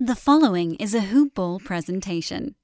[0.00, 2.56] The following is a Hoop Ball presentation.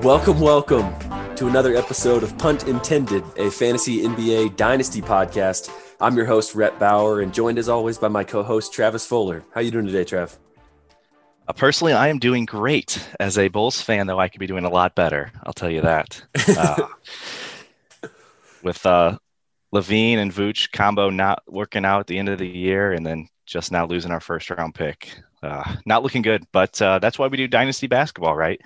[0.00, 1.05] Welcome, welcome
[1.36, 5.70] to another episode of Punt Intended, a fantasy NBA dynasty podcast.
[6.00, 9.44] I'm your host, Rhett Bauer, and joined as always by my co-host Travis Fuller.
[9.54, 10.36] How you doing today, Trav?
[11.46, 13.06] Uh, personally, I am doing great.
[13.20, 15.30] As a Bulls fan, though, I could be doing a lot better.
[15.44, 16.22] I'll tell you that.
[16.56, 16.88] Uh,
[18.62, 19.16] with uh,
[19.74, 23.28] LaVine and Vooch combo not working out at the end of the year, and then
[23.44, 25.20] just now losing our first round pick.
[25.42, 28.60] Uh, not looking good, but uh, that's why we do dynasty basketball, right?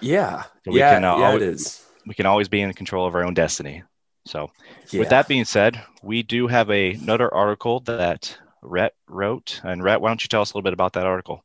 [0.00, 1.26] Yeah, So we yeah, can, uh, yeah.
[1.26, 1.86] always- It is.
[2.06, 3.82] We can always be in control of our own destiny.
[4.26, 4.50] So,
[4.90, 5.00] Yeah.
[5.00, 9.60] with that being said, we do have a, another article that Rhett wrote.
[9.64, 11.44] And Rhett, why don't you tell us a little bit about that article?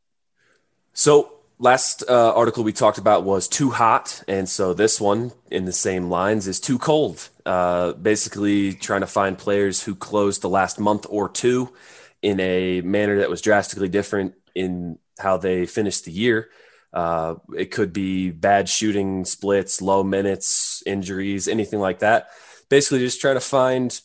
[0.93, 5.65] So last uh, article we talked about was too hot, and so this one in
[5.65, 7.29] the same lines is too cold.
[7.45, 11.73] Uh, basically, trying to find players who closed the last month or two
[12.21, 16.49] in a manner that was drastically different in how they finished the year.
[16.95, 22.29] Uh, it could be bad shooting splits, low minutes, injuries, anything like that.
[22.69, 23.99] Basically, just trying to find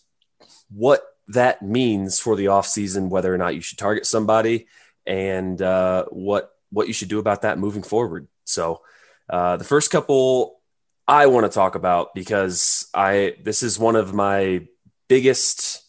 [0.71, 4.67] what that means for the offseason, whether or not you should target somebody,
[5.06, 8.27] and uh, what what you should do about that moving forward.
[8.45, 8.83] So,
[9.29, 10.61] uh, the first couple
[11.06, 14.67] I want to talk about because I this is one of my
[15.06, 15.84] biggest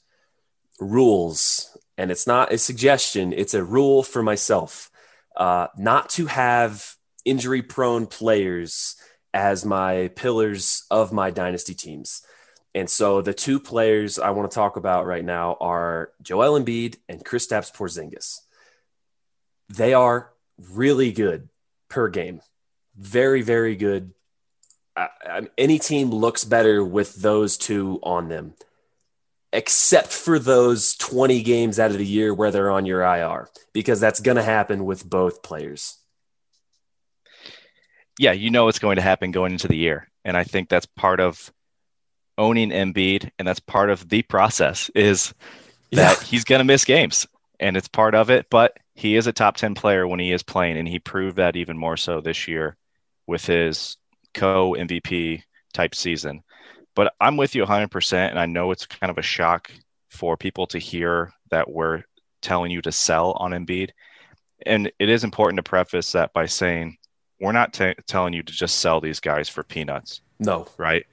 [0.80, 4.91] rules, and it's not a suggestion; it's a rule for myself
[5.42, 6.94] uh, not to have
[7.26, 8.96] injury prone players
[9.34, 12.22] as my pillars of my dynasty teams.
[12.76, 16.98] And so the two players I want to talk about right now are Joel Embiid
[17.10, 18.38] and Kristaps Porzingis.
[19.68, 20.30] They are
[20.72, 21.50] really good
[21.90, 22.42] per game.
[22.96, 24.14] Very, very good.
[24.96, 28.54] I, I, any team looks better with those two on them,
[29.54, 34.00] except for those 20 games out of the year where they're on your IR, because
[34.00, 35.98] that's going to happen with both players.
[38.20, 40.08] Yeah, you know what's going to happen going into the year.
[40.24, 41.52] And I think that's part of
[42.38, 45.34] owning Embiid, and that's part of the process is
[45.92, 46.26] that Yeah.
[46.26, 47.28] he's going to miss games,
[47.60, 48.48] and it's part of it.
[48.50, 51.56] But he is a top 10 player when he is playing, and he proved that
[51.56, 52.78] even more so this year
[53.28, 53.98] with his
[54.34, 56.44] co MVP type season.
[56.96, 59.72] But I'm with you 100%, and I know it's kind of a shock
[60.10, 62.04] for people to hear that we're
[62.42, 63.92] telling you to sell on Embiid.
[64.66, 66.98] And it is important to preface that by saying
[67.40, 70.68] we're not t- telling you to just sell these guys for peanuts No.
[70.78, 71.06] right?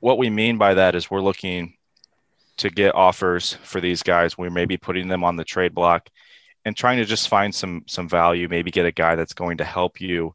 [0.00, 1.74] What we mean by that is we're looking
[2.56, 4.36] to get offers for these guys.
[4.36, 6.08] We may be putting them on the trade block
[6.64, 8.48] and trying to just find some some value.
[8.48, 10.34] Maybe get a guy that's going to help you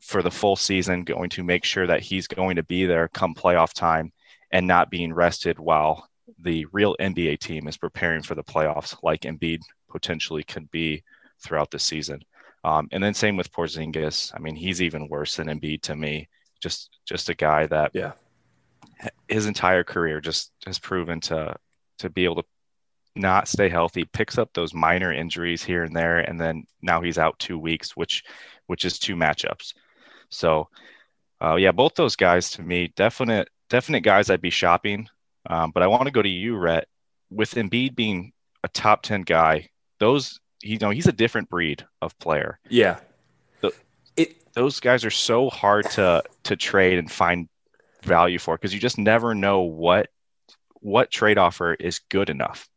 [0.00, 3.34] for the full season, going to make sure that he's going to be there come
[3.34, 4.12] playoff time
[4.52, 6.08] and not being rested while
[6.40, 9.60] the real NBA team is preparing for the playoffs, like Embiid
[9.90, 11.02] potentially could be
[11.42, 12.20] throughout the season.
[12.64, 14.32] Um, and then same with Porzingis.
[14.34, 16.28] I mean, he's even worse than Embiid to me.
[16.60, 18.12] Just just a guy that Yeah.
[19.28, 21.56] his entire career just has proven to
[21.98, 22.44] to be able to
[23.14, 27.18] not stay healthy, picks up those minor injuries here and there, and then now he's
[27.18, 28.24] out two weeks, which
[28.66, 29.74] which is two matchups.
[30.30, 30.68] So,
[31.42, 35.08] uh, yeah, both those guys to me, definite definite guys I'd be shopping.
[35.48, 36.88] Um, but I want to go to you, Rhett.
[37.30, 38.32] With Embiid being
[38.64, 39.68] a top ten guy,
[40.00, 42.58] those you know he's a different breed of player.
[42.68, 42.98] Yeah,
[43.60, 43.72] the,
[44.16, 47.48] it those guys are so hard to to trade and find
[48.02, 50.08] value for because you just never know what
[50.80, 52.68] what trade offer is good enough.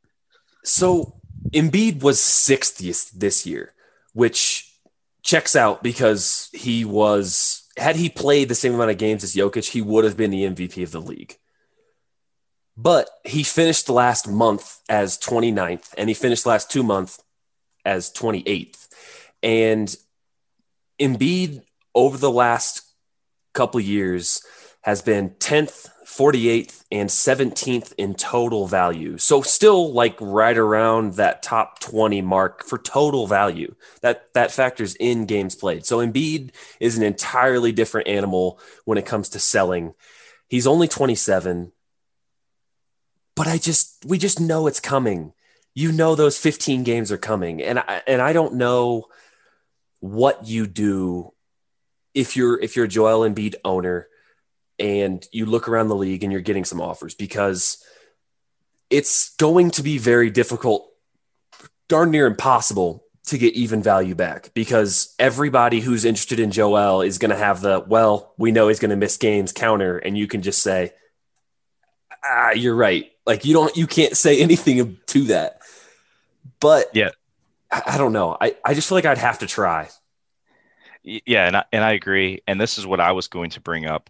[0.63, 1.15] So
[1.51, 3.74] Embiid was 60th this year,
[4.13, 4.70] which
[5.23, 9.69] checks out because he was had he played the same amount of games as Jokic,
[9.69, 11.38] he would have been the MVP of the league.
[12.75, 17.21] But he finished last month as 29th, and he finished last two months
[17.85, 18.88] as 28th.
[19.44, 19.95] And
[21.00, 21.63] Embiid
[21.94, 22.81] over the last
[23.53, 24.44] couple years
[24.81, 29.17] has been 10th, 48th, and 17th in total value.
[29.17, 33.75] So still like right around that top 20 mark for total value.
[34.01, 35.85] That that factors in games played.
[35.85, 39.93] So Embiid is an entirely different animal when it comes to selling.
[40.49, 41.71] He's only 27,
[43.33, 45.31] but I just we just know it's coming.
[45.73, 47.63] You know those 15 games are coming.
[47.63, 49.05] And I, and I don't know
[50.01, 51.31] what you do
[52.13, 54.09] if you're if you're a Joel Embiid owner
[54.81, 57.86] and you look around the league and you're getting some offers because
[58.89, 60.92] it's going to be very difficult,
[61.88, 67.19] darn near impossible to get even value back because everybody who's interested in Joel is
[67.19, 70.00] going to have the, well, we know he's going to miss games counter.
[70.00, 70.94] And you can just say,
[72.25, 73.12] ah, you're right.
[73.28, 75.62] Like you don't, you can't say anything to that.
[76.60, 77.10] But yeah,
[77.72, 78.36] I, I don't know.
[78.42, 79.89] I, I just feel like I'd have to try.
[81.04, 81.45] Yeah.
[81.45, 82.42] And I, and I agree.
[82.48, 84.10] And this is what I was going to bring up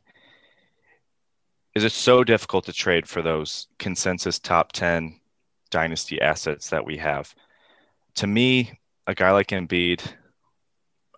[1.75, 5.21] is it so difficult to trade for those consensus top 10
[5.71, 7.33] dynasty assets that we have.
[8.15, 10.01] To me, a guy like Embiid,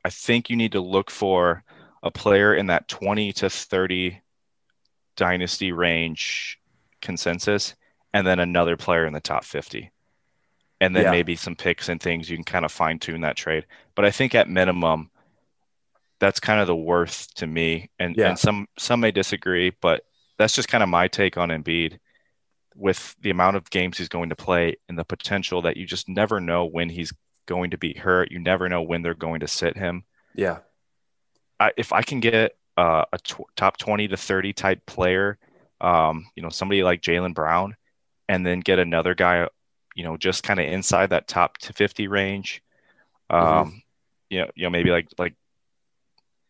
[0.06, 1.64] I think you need to look for
[2.02, 4.22] a player in that 20 to 30
[5.16, 6.60] dynasty range
[7.02, 7.76] consensus
[8.14, 9.92] and then another player in the top 50
[10.82, 11.12] and then yeah.
[11.12, 14.12] maybe some picks and things you can kind of fine tune that trade but i
[14.12, 15.12] think at minimum
[16.20, 18.30] that's kind of the worth to me and, yeah.
[18.30, 20.04] and some some may disagree but
[20.38, 22.00] that's just kind of my take on Embiid
[22.76, 26.10] with the amount of games he's going to play and the potential that you just
[26.10, 27.14] never know when he's
[27.46, 28.32] going to be hurt.
[28.32, 30.04] You never know when they're going to sit him.
[30.36, 30.60] Yeah.
[31.60, 35.38] I, if I can get uh, a t- top 20 to 30 type player,
[35.82, 37.76] um, you know, somebody like Jaylen Brown,
[38.30, 39.48] and then get another guy,
[39.96, 42.64] you know, just kind of inside that top to 50 range.
[43.30, 43.76] Um, mm-hmm.
[44.30, 45.36] you know, you know, maybe like, like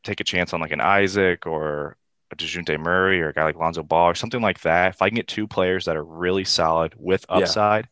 [0.04, 1.98] take a chance on like an Isaac or
[2.34, 5.10] a DeJounte Murray or a guy like Lonzo Ball or something like that, if I
[5.10, 7.88] can get two players that are really solid with upside,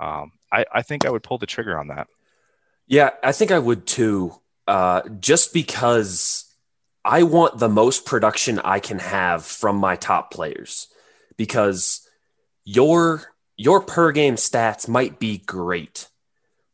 [0.00, 0.20] yeah.
[0.20, 2.08] um, I, I think I would pull the trigger on that.
[2.86, 4.34] Yeah, I think I would too.
[4.66, 6.44] Uh, just because
[7.04, 10.88] I want the most production I can have from my top players,
[11.36, 12.06] because
[12.64, 16.08] your your per game stats might be great,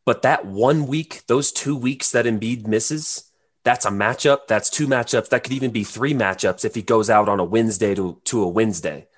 [0.04, 3.30] but that one week, those two weeks that Embiid misses,
[3.64, 4.46] that's a matchup.
[4.46, 5.30] That's two matchups.
[5.30, 8.42] That could even be three matchups if he goes out on a Wednesday to, to
[8.42, 9.08] a Wednesday.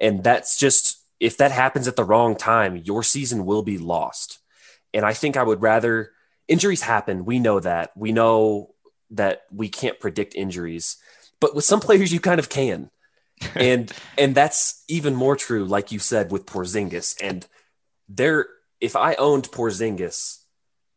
[0.00, 4.38] And that's just, if that happens at the wrong time, your season will be lost.
[4.94, 6.12] And I think I would rather,
[6.48, 7.26] injuries happen.
[7.26, 7.90] We know that.
[7.94, 8.74] We know
[9.10, 10.96] that we can't predict injuries,
[11.38, 12.90] but with some players, you kind of can.
[13.54, 17.16] and and that's even more true, like you said, with Porzingis.
[17.22, 17.46] And
[18.06, 18.46] there,
[18.80, 20.40] if I owned Porzingis,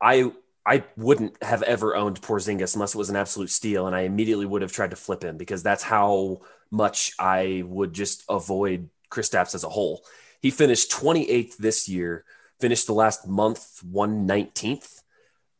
[0.02, 0.34] I
[0.66, 4.46] I wouldn't have ever owned Porzingis unless it was an absolute steal, and I immediately
[4.46, 6.42] would have tried to flip him because that's how
[6.72, 10.04] much I would just avoid Kristaps as a whole.
[10.42, 12.24] He finished 28th this year,
[12.60, 15.02] finished the last month 119th,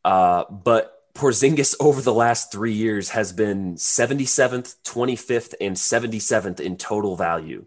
[0.04, 6.76] uh, but Porzingis over the last three years has been 77th, 25th, and 77th in
[6.76, 7.66] total value.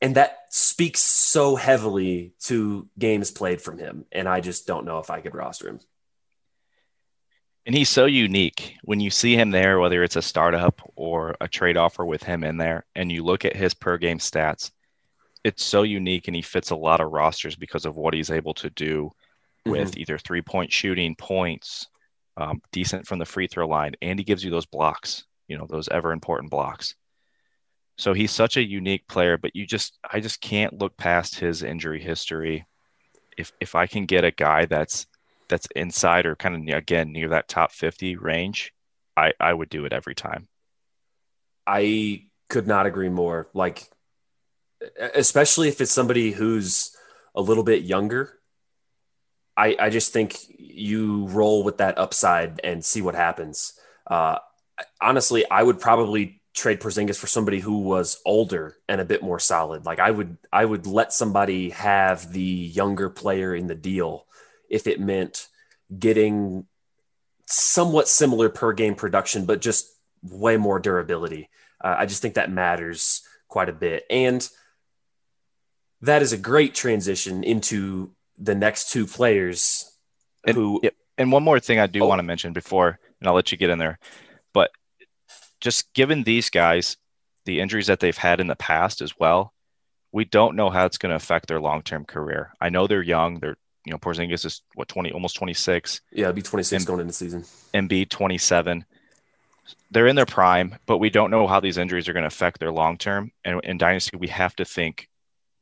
[0.00, 4.04] and that speaks so heavily to games played from him.
[4.12, 5.80] And I just don't know if I could roster him.
[7.66, 11.46] And he's so unique when you see him there, whether it's a startup or a
[11.46, 14.72] trade offer with him in there, and you look at his per game stats,
[15.44, 18.54] it's so unique and he fits a lot of rosters because of what he's able
[18.54, 19.10] to do
[19.66, 19.98] with Mhm.
[19.98, 21.86] either three point shooting, points,
[22.36, 25.66] um, decent from the free throw line, and he gives you those blocks, you know,
[25.66, 26.94] those ever important blocks.
[28.00, 31.62] So he's such a unique player, but you just, I just can't look past his
[31.62, 32.64] injury history.
[33.36, 35.06] If if I can get a guy that's
[35.50, 38.72] that's inside or kind of again near that top 50 range,
[39.18, 40.48] I I would do it every time.
[41.66, 43.50] I could not agree more.
[43.52, 43.86] Like,
[44.98, 46.96] especially if it's somebody who's
[47.34, 48.32] a little bit younger.
[49.58, 53.74] I, I just think you roll with that upside and see what happens.
[54.06, 54.38] Uh,
[55.02, 59.38] honestly, I would probably trade Porzingis for somebody who was older and a bit more
[59.38, 59.86] solid.
[59.86, 64.26] Like I would, I would let somebody have the younger player in the deal
[64.68, 65.48] if it meant
[65.96, 66.66] getting
[67.46, 69.86] somewhat similar per game production, but just
[70.22, 71.48] way more durability.
[71.82, 74.04] Uh, I just think that matters quite a bit.
[74.10, 74.48] And
[76.02, 79.90] that is a great transition into the next two players
[80.44, 80.94] And, who yep.
[81.18, 82.06] and one more thing I do Oh.
[82.06, 83.98] want to mention before, and I'll let you get in there,
[85.60, 86.96] just given these guys,
[87.44, 89.52] the injuries that they've had in the past as well,
[90.12, 92.52] we don't know how it's going to affect their long-term career.
[92.60, 93.38] I know they're young.
[93.38, 97.00] They're, you know, Porzingis is what, 20, almost 26, yeah, it'd be 26 And- going
[97.00, 97.44] into the season.
[97.74, 98.84] Embiid 27.
[99.92, 102.58] They're in their prime, but we don't know how these injuries are going to affect
[102.58, 103.30] their long-term.
[103.44, 105.08] And in Dynasty, we have to think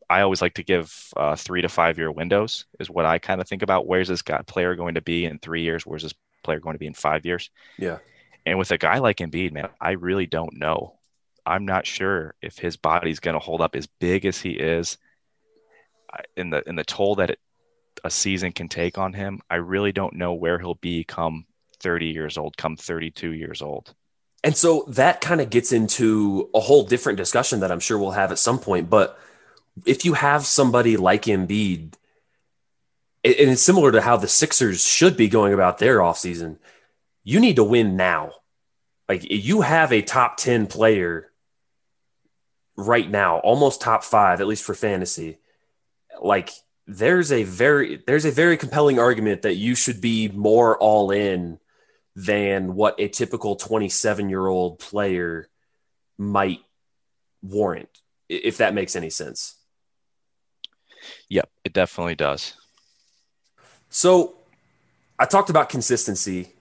[0.09, 3.43] I always like to give uh, three to five year windows is what I kind
[3.43, 3.87] of think about.
[3.87, 5.85] Where's this guy player going to be in three years?
[5.85, 7.51] Where's this player going to be in five years?
[7.77, 7.99] Yeah.
[8.47, 10.95] And with a guy like Embiid, man, I really don't know.
[11.45, 14.99] I'm not sure if his body's going to hold up as big as he is,
[16.37, 17.39] in the in the toll that it,
[18.05, 19.41] a season can take on him.
[19.51, 21.47] I really don't know where he'll be come
[21.81, 23.95] 30 years old, come 32 years old.
[24.45, 28.13] And so that kind of gets into a whole different discussion that I'm sure we'll
[28.13, 28.89] have at some point.
[28.89, 29.19] But
[29.85, 31.95] if you have somebody like Embiid,
[33.25, 36.59] and it's similar to how the Sixers should be going about their offseason,
[37.29, 38.31] you need to win now.
[39.07, 41.31] Like you have a top 10 player
[42.75, 45.37] right now, almost top five, at least for fantasy.
[46.23, 46.49] Like
[46.87, 51.59] there's a very there's a very compelling argument that you should be more all in
[52.17, 55.51] than what a typical 27 year old player
[56.17, 56.61] might
[57.43, 57.91] warrant,
[58.31, 59.55] if that makes any sense.
[61.29, 62.55] Yep, it definitely does.
[63.91, 64.39] So
[65.19, 66.55] I talked about consistency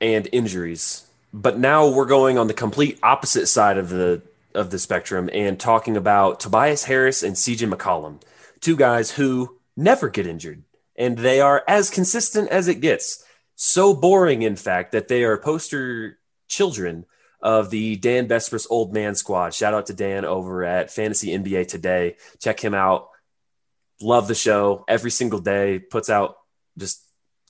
[0.00, 4.22] and injuries, but now we're going on the complete opposite side of the
[4.54, 8.20] of the spectrum and talking about Tobias Harris and CJ McCollum,
[8.60, 10.64] two guys who never get injured
[10.98, 13.24] and they are as consistent as it gets.
[13.54, 17.06] So boring, in fact, that they are poster children
[17.40, 19.54] of the Dan Besbris Old Man Squad.
[19.54, 22.16] Shout out to Dan over at Fantasy NBA Today.
[22.40, 23.08] Check him out.
[24.00, 25.78] Love the show every single day.
[25.78, 26.36] Puts out
[26.76, 27.07] just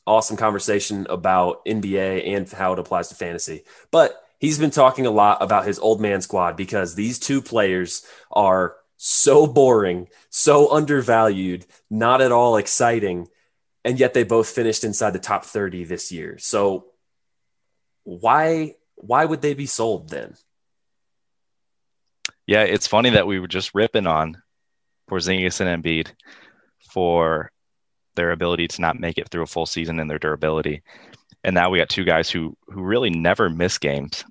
[0.09, 3.65] awesome conversation about NBA and how it applies to fantasy.
[3.91, 8.07] But he's been talking a lot about his old man squad because these two players
[8.33, 13.29] are so boring, so undervalued, not at all exciting,
[13.85, 16.39] and yet they both finished inside the top 30 this year.
[16.39, 16.87] So
[18.05, 20.35] why why would they be sold then?
[22.47, 24.43] Yeah, it's funny that we were just ripping on
[25.09, 26.09] Porzingis and Embiid
[26.91, 27.53] for
[28.19, 30.83] their ability to not make it through a full season and their durability.
[31.45, 34.25] And now we got two guys who who really never miss games,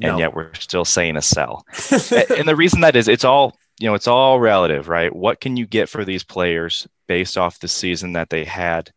[0.00, 0.18] and No.
[0.18, 1.66] yet we're still saying a sell.
[2.38, 5.14] And the reason that is, it's all you know, it's all relative, right?
[5.14, 8.90] What can you get for these players based off the season that they had,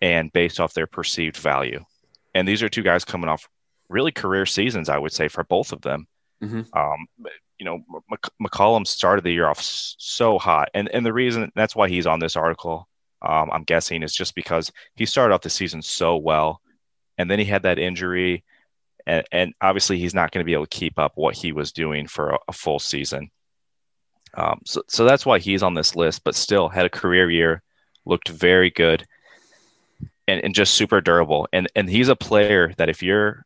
[0.00, 1.84] and based off their perceived value?
[2.34, 3.46] And these are two guys coming off
[3.88, 6.06] really career seasons, I would say, for both of them.
[6.42, 6.66] Mhm.
[6.76, 7.06] Um,
[7.58, 7.78] you know,
[8.10, 12.06] Mc- McCollum started the year off so hot, and and the reason that's why he's
[12.06, 12.88] on this article,
[13.26, 16.60] um, I'm guessing, is just because he started off the season so well,
[17.18, 18.44] and then he had that injury,
[19.06, 21.72] and, and obviously he's not going to be able to keep up what he was
[21.72, 23.30] doing for a, a full season.
[24.34, 27.62] Um, so so that's why he's on this list, but still had a career year,
[28.04, 29.06] looked very good,
[30.28, 31.48] and, and just super durable.
[31.52, 33.44] And and he's a player that if you're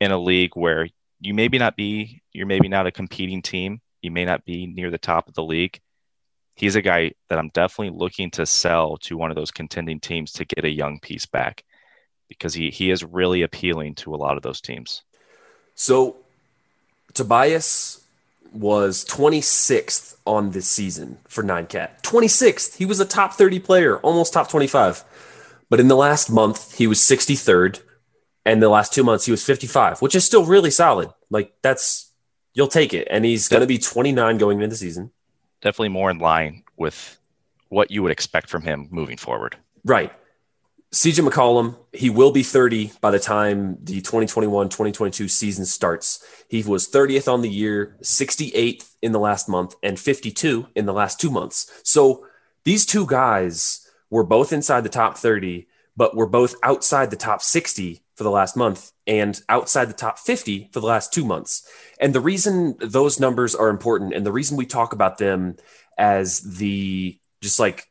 [0.00, 0.88] in a league where
[1.20, 4.90] you maybe not be you're maybe not a competing team you may not be near
[4.90, 5.80] the top of the league
[6.56, 10.32] he's a guy that i'm definitely looking to sell to one of those contending teams
[10.32, 11.64] to get a young piece back
[12.28, 15.02] because he, he is really appealing to a lot of those teams
[15.74, 16.16] So
[17.14, 18.04] Tobias
[18.52, 22.02] was 26th on this season for 9cat.
[22.02, 22.76] 26th.
[22.76, 25.04] He was a top 30 player, almost top 25.
[25.68, 27.80] But in the last month, he was 63rd.
[28.44, 31.10] And the last two months, he was 55, which is still really solid.
[31.30, 32.12] Like that's,
[32.54, 33.08] you'll take it.
[33.10, 35.10] And he's going to be 29 going into the season.
[35.60, 37.18] Definitely more in line with
[37.68, 39.56] what you would expect from him moving forward.
[39.84, 40.12] Right.
[40.92, 46.24] CJ McCollum, he will be 30 by the time the 2021 2022 season starts.
[46.48, 50.92] He was 30th on the year, 68th in the last month, and 52 in the
[50.92, 51.70] last two months.
[51.82, 52.26] So
[52.64, 57.42] these two guys were both inside the top 30, but were both outside the top
[57.42, 61.68] 60 for the last month and outside the top 50 for the last two months.
[62.00, 65.56] And the reason those numbers are important and the reason we talk about them
[65.98, 67.86] as the just like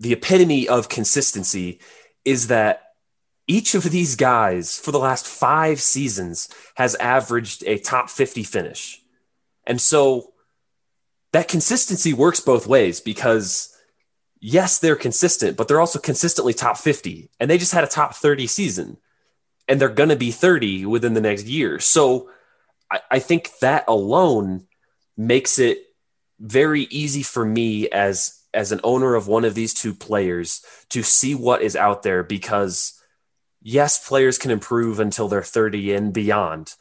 [0.00, 1.80] the epitome of consistency
[2.24, 2.82] is that
[3.46, 9.00] each of these guys for the last five seasons has averaged a top 50 finish.
[9.66, 10.32] And so
[11.32, 13.71] that consistency works both ways because,
[14.44, 17.30] yes, they're consistent, but they're also consistently top 50.
[17.38, 18.98] And they just had a top 30 season
[19.68, 21.78] and they're going to be 30 within the next year.
[21.78, 22.28] So
[22.90, 24.66] I, I think that alone
[25.16, 25.78] makes it
[26.40, 31.02] very easy for me as as an owner of one of these two players to
[31.02, 33.00] see what is out there because
[33.62, 36.74] yes, players can improve until they're 30 and beyond,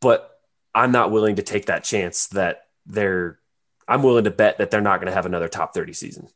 [0.00, 0.38] but
[0.72, 3.40] I'm not willing to take that chance that they're
[3.88, 6.28] I'm willing to bet that they're not going to have another top 30 season.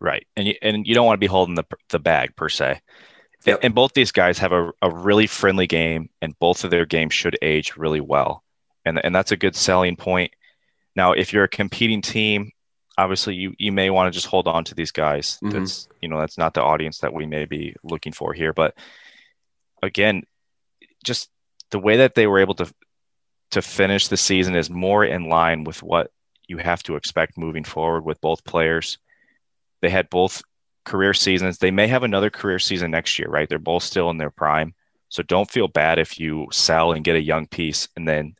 [0.00, 0.26] Right.
[0.36, 2.80] And you, and you don't want to be holding the, the bag per se.
[3.44, 3.60] Yep.
[3.62, 7.14] And both these guys have a, a really friendly game, and both of their games
[7.14, 8.42] should age really well.
[8.84, 10.32] And, and that's a good selling point.
[10.96, 12.50] Now, if you're a competing team
[12.98, 15.56] obviously you you may want to just hold on to these guys mm-hmm.
[15.56, 18.74] that's you know that's not the audience that we may be looking for here but
[19.82, 20.24] again
[21.04, 21.30] just
[21.70, 22.70] the way that they were able to
[23.52, 26.10] to finish the season is more in line with what
[26.48, 28.98] you have to expect moving forward with both players
[29.80, 30.42] they had both
[30.84, 34.16] career seasons they may have another career season next year right they're both still in
[34.16, 34.74] their prime
[35.10, 38.34] so don't feel bad if you sell and get a young piece and then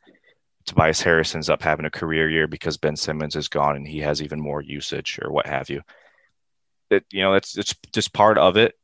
[0.69, 3.99] Tobias Harris ends up having a career year because Ben Simmons is gone and he
[3.99, 5.81] has even more usage or what have you.
[6.91, 8.75] That you know, it's it's just part of it.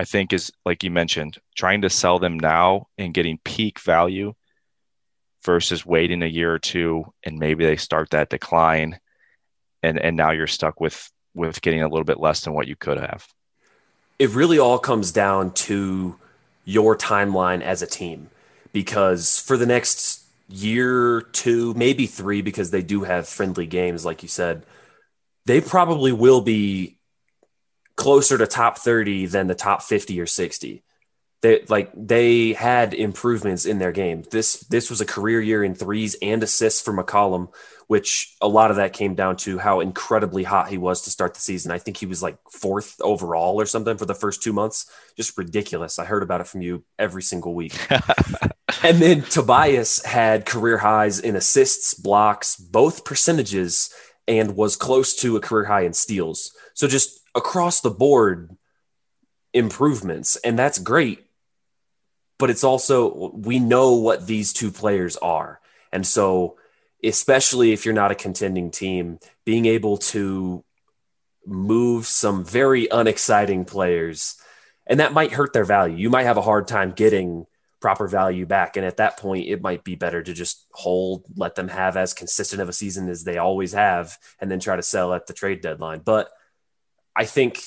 [0.00, 4.32] I think is like you mentioned, trying to sell them now and getting peak value
[5.44, 8.98] versus waiting a year or two and maybe they start that decline
[9.82, 12.76] and and now you're stuck with with getting a little bit less than what you
[12.76, 13.26] could have.
[14.18, 16.16] It really all comes down to
[16.64, 18.28] your timeline as a team
[18.72, 24.22] because for the next year two, maybe three, because they do have friendly games, like
[24.22, 24.64] you said,
[25.46, 26.98] they probably will be
[27.96, 30.82] closer to top 30 than the top 50 or 60.
[31.40, 34.24] They like they had improvements in their game.
[34.30, 37.52] This this was a career year in threes and assists for McCollum,
[37.86, 41.34] which a lot of that came down to how incredibly hot he was to start
[41.34, 41.70] the season.
[41.70, 44.90] I think he was like fourth overall or something for the first two months.
[45.16, 46.00] Just ridiculous.
[46.00, 47.74] I heard about it from you every single week.
[48.82, 53.90] and then Tobias had career highs in assists, blocks, both percentages,
[54.26, 56.52] and was close to a career high in steals.
[56.74, 58.56] So just across the board
[59.54, 60.36] improvements.
[60.36, 61.24] And that's great.
[62.38, 65.60] But it's also, we know what these two players are.
[65.92, 66.56] And so,
[67.02, 70.64] especially if you're not a contending team, being able to
[71.46, 74.36] move some very unexciting players,
[74.86, 75.96] and that might hurt their value.
[75.96, 77.46] You might have a hard time getting
[77.80, 78.76] proper value back.
[78.76, 82.14] And at that point, it might be better to just hold, let them have as
[82.14, 85.32] consistent of a season as they always have, and then try to sell at the
[85.32, 86.00] trade deadline.
[86.04, 86.28] But
[87.14, 87.62] I think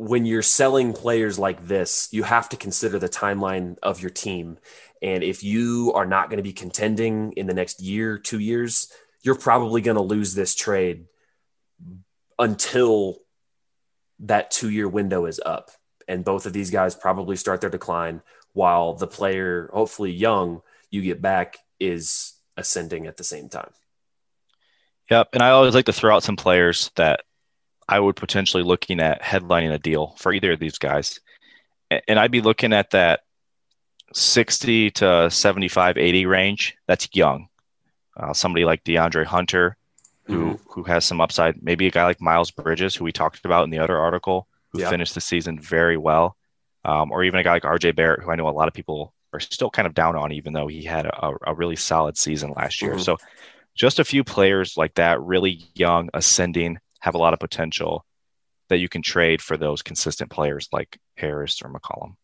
[0.00, 4.56] when you're selling players like this, you have to consider the timeline of your team.
[5.02, 8.90] And if you are not going to be contending in the next year, two years,
[9.22, 11.04] you're probably going to lose this trade
[12.38, 13.18] until
[14.20, 15.70] that two year window is up.
[16.08, 18.22] And both of these guys probably start their decline
[18.54, 23.70] while the player, hopefully young, you get back is ascending at the same time.
[25.10, 25.28] Yep.
[25.34, 27.20] And I always like to throw out some players that
[27.90, 31.20] I would potentially looking at headlining a deal for either of these guys.
[32.08, 33.20] And I'd be looking at that
[34.14, 36.76] 60 to 75, 80 range.
[36.86, 37.48] That's young.
[38.16, 39.76] Uh, somebody like DeAndre Hunter,
[40.24, 40.70] who, mm-hmm.
[40.70, 41.62] who has some upside.
[41.62, 44.78] Maybe a guy like Miles Bridges, who we talked about in the other article, who
[44.80, 46.36] finished the season very well
[46.84, 49.12] um, or even a guy like RJ Barrett, who I know a lot of people
[49.32, 52.52] are still kind of down on, even though he had a, a really solid season
[52.56, 52.92] last year.
[52.92, 53.02] Mm-hmm.
[53.02, 53.18] So,
[53.74, 58.04] just a few players like that, really young, ascending, have a lot of potential
[58.68, 62.14] that you can trade for those consistent players like Harris or McCollum.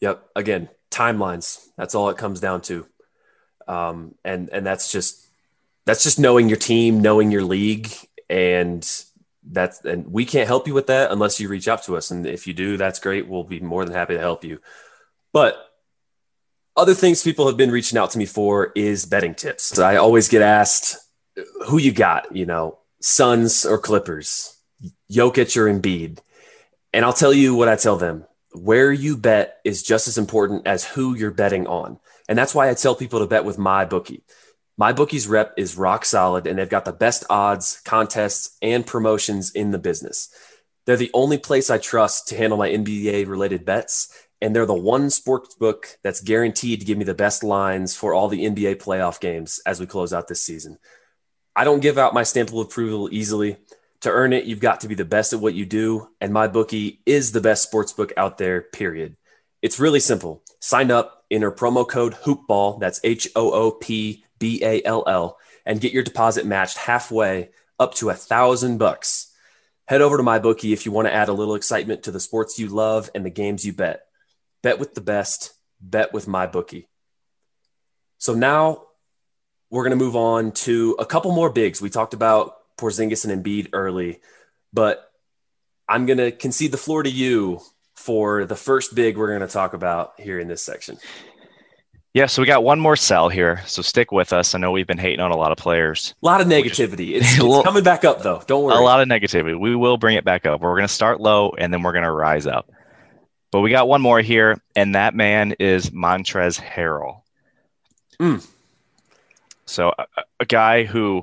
[0.00, 0.22] Yep.
[0.36, 1.64] Again, timelines.
[1.76, 2.86] That's all it comes down to.
[3.66, 5.26] Um, and and that's just
[5.86, 7.90] that's just knowing your team, knowing your league,
[8.28, 8.86] and
[9.50, 12.10] that's and we can't help you with that unless you reach out to us.
[12.10, 13.28] And if you do, that's great.
[13.28, 14.60] We'll be more than happy to help you.
[15.32, 15.56] But
[16.76, 19.78] other things people have been reaching out to me for is betting tips.
[19.78, 20.96] I always get asked
[21.66, 24.56] who you got, you know, Suns or Clippers,
[25.10, 26.18] Jokic or Embiid.
[26.92, 28.24] And I'll tell you what I tell them.
[28.52, 32.00] Where you bet is just as important as who you're betting on.
[32.28, 34.22] And that's why I tell people to bet with MyBookie.
[34.76, 39.50] My bookie's rep is rock solid and they've got the best odds, contests, and promotions
[39.50, 40.30] in the business.
[40.86, 44.12] They're the only place I trust to handle my NBA related bets.
[44.40, 48.14] And they're the one sports book that's guaranteed to give me the best lines for
[48.14, 50.78] all the NBA playoff games as we close out this season.
[51.58, 53.56] I don't give out my stamp of approval easily.
[54.02, 56.08] To earn it, you've got to be the best at what you do.
[56.20, 59.16] And MyBookie is the best sports book out there, period.
[59.60, 60.44] It's really simple.
[60.60, 65.36] Sign up, enter promo code HOOPBALL, that's H O O P B A L L,
[65.66, 69.32] and get your deposit matched halfway up to a thousand bucks.
[69.88, 72.60] Head over to MyBookie if you want to add a little excitement to the sports
[72.60, 74.02] you love and the games you bet.
[74.62, 76.86] Bet with the best, bet with MyBookie.
[78.18, 78.84] So now
[79.70, 81.80] we're going to move on to a couple more bigs.
[81.80, 84.20] We talked about Porzingis and Embiid early,
[84.72, 85.10] but
[85.88, 87.60] I'm going to concede the floor to you
[87.94, 90.98] for the first big we're going to talk about here in this section.
[92.14, 93.62] Yeah, so we got one more sell here.
[93.66, 94.54] So stick with us.
[94.54, 96.14] I know we've been hating on a lot of players.
[96.22, 97.12] A lot of negativity.
[97.18, 98.42] It's, it's coming back up, though.
[98.46, 98.76] Don't worry.
[98.76, 99.58] A lot of negativity.
[99.58, 100.60] We will bring it back up.
[100.60, 102.70] We're going to start low and then we're going to rise up.
[103.50, 107.22] But we got one more here, and that man is Montrez Harrell.
[108.20, 108.46] Mm.
[109.68, 110.06] So a,
[110.40, 111.22] a guy who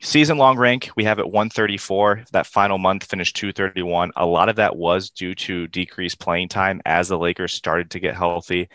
[0.00, 4.56] season long rank we have at 134 that final month finished 231 a lot of
[4.56, 8.68] that was due to decreased playing time as the lakers started to get healthy.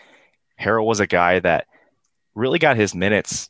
[0.59, 1.67] Harrell was a guy that
[2.33, 3.49] really got his minutes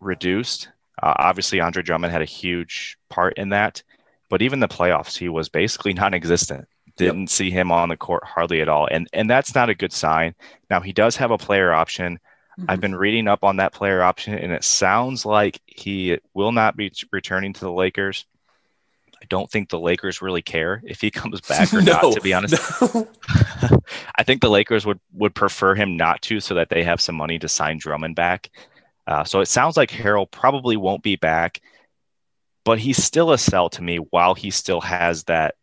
[0.00, 0.70] reduced.
[1.02, 3.82] Uh, obviously andre drummond had a huge part in that
[4.30, 6.66] but even the playoffs he was basically non-existent.
[6.96, 7.28] Didn't yep.
[7.28, 8.88] see him on the court hardly at all.
[8.90, 10.34] And and that's not a good sign.
[10.70, 12.18] Now he does have a player option
[12.58, 12.70] Mm-hmm.
[12.70, 16.76] I've been reading up on that player option, and it sounds like he will not
[16.76, 18.26] be returning to the Lakers.
[19.20, 22.12] I don't think the Lakers really care if he comes back or no, not.
[22.14, 23.08] To be honest, no.
[24.16, 27.14] I think the Lakers would would prefer him not to, so that they have some
[27.14, 28.50] money to sign Drummond back.
[29.06, 31.62] Uh, so it sounds like Harrell probably won't be back,
[32.64, 35.54] but he's still a sell to me while he still has that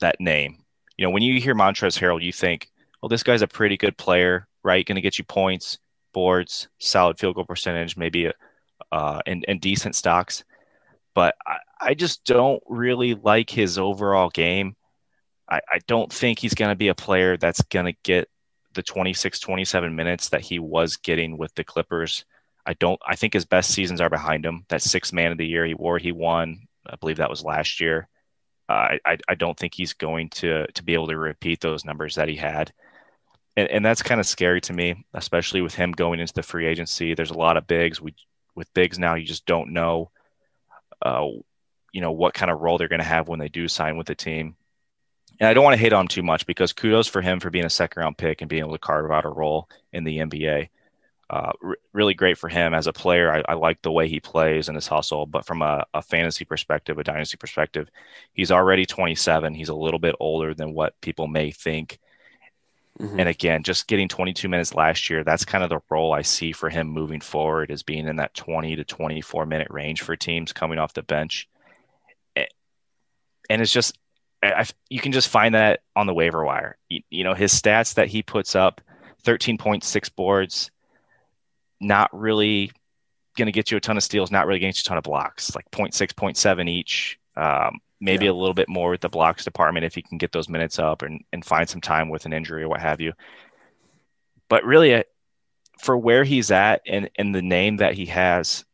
[0.00, 0.58] that name.
[0.96, 2.68] You know, when you hear Montrez Harrell, you think,
[3.02, 4.86] "Well, this guy's a pretty good player, right?
[4.86, 5.78] Going to get you points."
[6.14, 8.32] Boards, solid field goal percentage, maybe
[8.90, 10.44] uh, and, and decent stocks.
[11.14, 14.76] But I, I just don't really like his overall game.
[15.50, 18.28] I, I don't think he's going to be a player that's going to get
[18.72, 22.24] the 26, 27 minutes that he was getting with the Clippers.
[22.66, 23.00] I don't.
[23.06, 24.64] I think his best seasons are behind him.
[24.68, 26.66] That six man of the year he wore, he won.
[26.86, 28.08] I believe that was last year.
[28.70, 32.14] Uh, I I don't think he's going to to be able to repeat those numbers
[32.14, 32.72] that he had
[33.56, 36.66] and, and that's kind of scary to me, especially with him going into the free
[36.66, 37.14] agency.
[37.14, 38.00] There's a lot of bigs.
[38.00, 38.14] We
[38.54, 40.10] with bigs now, you just don't know,
[41.02, 41.26] uh,
[41.92, 44.06] you know, what kind of role they're going to have when they do sign with
[44.06, 44.56] the team.
[45.40, 47.50] And I don't want to hate on him too much because kudos for him for
[47.50, 50.18] being a second round pick and being able to carve out a role in the
[50.18, 50.68] NBA.
[51.30, 53.32] Uh, r- really great for him as a player.
[53.32, 56.44] I, I, like the way he plays and his hustle, but from a, a, fantasy
[56.44, 57.88] perspective, a dynasty perspective,
[58.34, 59.54] he's already 27.
[59.54, 61.98] He's a little bit older than what people may think.
[63.00, 63.20] Mm-hmm.
[63.20, 66.52] And again, just getting 22 minutes last year, that's kind of the role I see
[66.52, 70.52] for him moving forward is being in that 20 to 24 minute range for teams
[70.52, 71.48] coming off the bench.
[73.50, 73.98] And it's just,
[74.42, 76.78] I, you can just find that on the waiver wire.
[76.88, 78.80] You, you know, his stats that he puts up
[79.24, 80.70] 13.6 boards,
[81.80, 82.70] not really
[83.36, 85.04] going to get you a ton of steals, not really getting you a ton of
[85.04, 87.18] blocks, like 0.6, 0.7 each.
[87.36, 88.30] Um, maybe yeah.
[88.30, 91.00] a little bit more with the blocks department if he can get those minutes up
[91.02, 93.14] and, and find some time with an injury or what have you.
[94.50, 95.02] But really, uh,
[95.78, 98.64] for where he's at and, and the name that he has,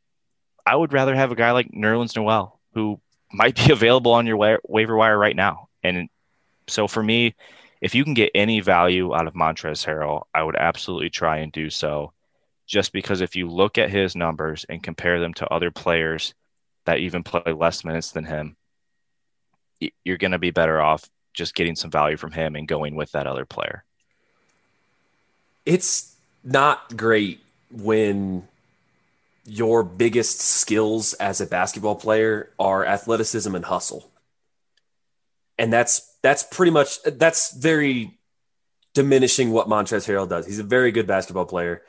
[0.66, 3.00] I would rather have a guy like Nerlens Noel who
[3.32, 5.68] might be available on your wa- waiver wire right now.
[5.84, 6.08] And
[6.66, 7.34] so for me,
[7.80, 11.52] if you can get any value out of Montrez Harrell, I would absolutely try and
[11.52, 12.12] do so.
[12.66, 16.34] Just because if you look at his numbers and compare them to other players
[16.84, 18.56] that even play less minutes than him,
[20.04, 23.12] you're going to be better off just getting some value from him and going with
[23.12, 23.84] that other player.
[25.64, 27.40] It's not great
[27.70, 28.48] when
[29.44, 34.10] your biggest skills as a basketball player are athleticism and hustle.
[35.58, 38.18] And that's that's pretty much that's very
[38.94, 40.46] diminishing what Montrez Harrell does.
[40.46, 41.82] He's a very good basketball player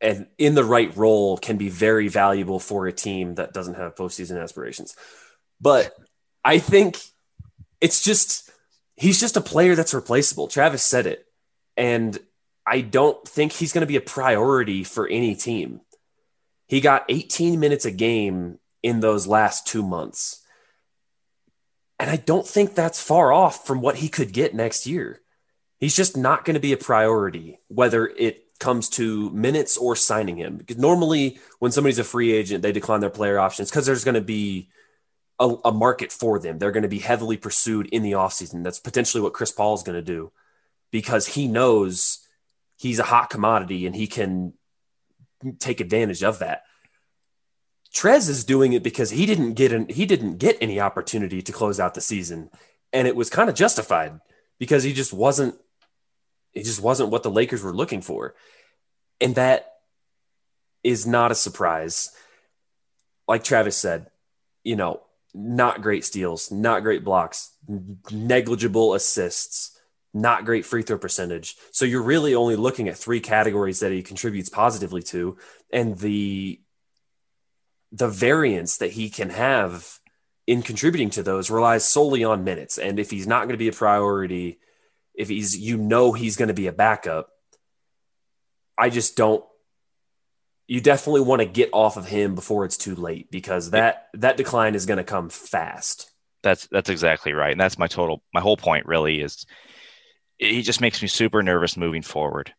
[0.00, 3.96] and in the right role can be very valuable for a team that doesn't have
[3.96, 4.96] postseason aspirations.
[5.60, 5.92] But
[6.44, 6.98] I think
[7.80, 8.50] it's just
[8.96, 10.48] he's just a player that's replaceable.
[10.48, 11.26] Travis said it.
[11.76, 12.18] And
[12.66, 15.80] I don't think he's going to be a priority for any team.
[16.66, 20.44] He got 18 minutes a game in those last two months.
[21.98, 25.20] And I don't think that's far off from what he could get next year.
[25.78, 30.36] He's just not going to be a priority, whether it comes to minutes or signing
[30.36, 30.56] him.
[30.56, 34.16] Because normally, when somebody's a free agent, they decline their player options because there's going
[34.16, 34.68] to be
[35.40, 36.58] a, a, market for them.
[36.58, 38.64] They're going to be heavily pursued in the offseason.
[38.64, 40.32] That's potentially what Chris Paul is going to do
[40.90, 42.26] because he knows
[42.76, 44.54] he's a hot commodity and he can
[45.58, 46.62] take advantage of that.
[47.94, 51.52] Trez is doing it because he didn't get an, he didn't get any opportunity to
[51.52, 52.50] close out the season,
[52.92, 54.20] and it was kind of justified
[54.58, 55.54] because he just wasn't
[56.52, 58.34] he just wasn't what the Lakers were looking for,
[59.20, 59.74] and that
[60.84, 62.12] is not a surprise.
[63.26, 64.10] Like Travis said,
[64.64, 65.00] you know,
[65.38, 67.52] not great steals, not great blocks,
[68.10, 69.78] negligible assists,
[70.12, 71.56] not great free throw percentage.
[71.70, 75.38] So you're really only looking at three categories that he contributes positively to,
[75.72, 76.60] and the
[77.92, 79.98] the variance that he can have
[80.46, 82.76] in contributing to those relies solely on minutes.
[82.76, 84.58] And if he's not going to be a priority,
[85.14, 87.30] if he's, you know, he's going to be a backup,
[88.76, 89.44] I just don't.
[90.68, 94.36] You definitely want to get off of him before it's too late because that that
[94.36, 96.10] decline is going to come fast.
[96.42, 98.86] That's that's exactly right, and that's my total my whole point.
[98.86, 99.46] Really is
[100.38, 102.52] he just makes me super nervous moving forward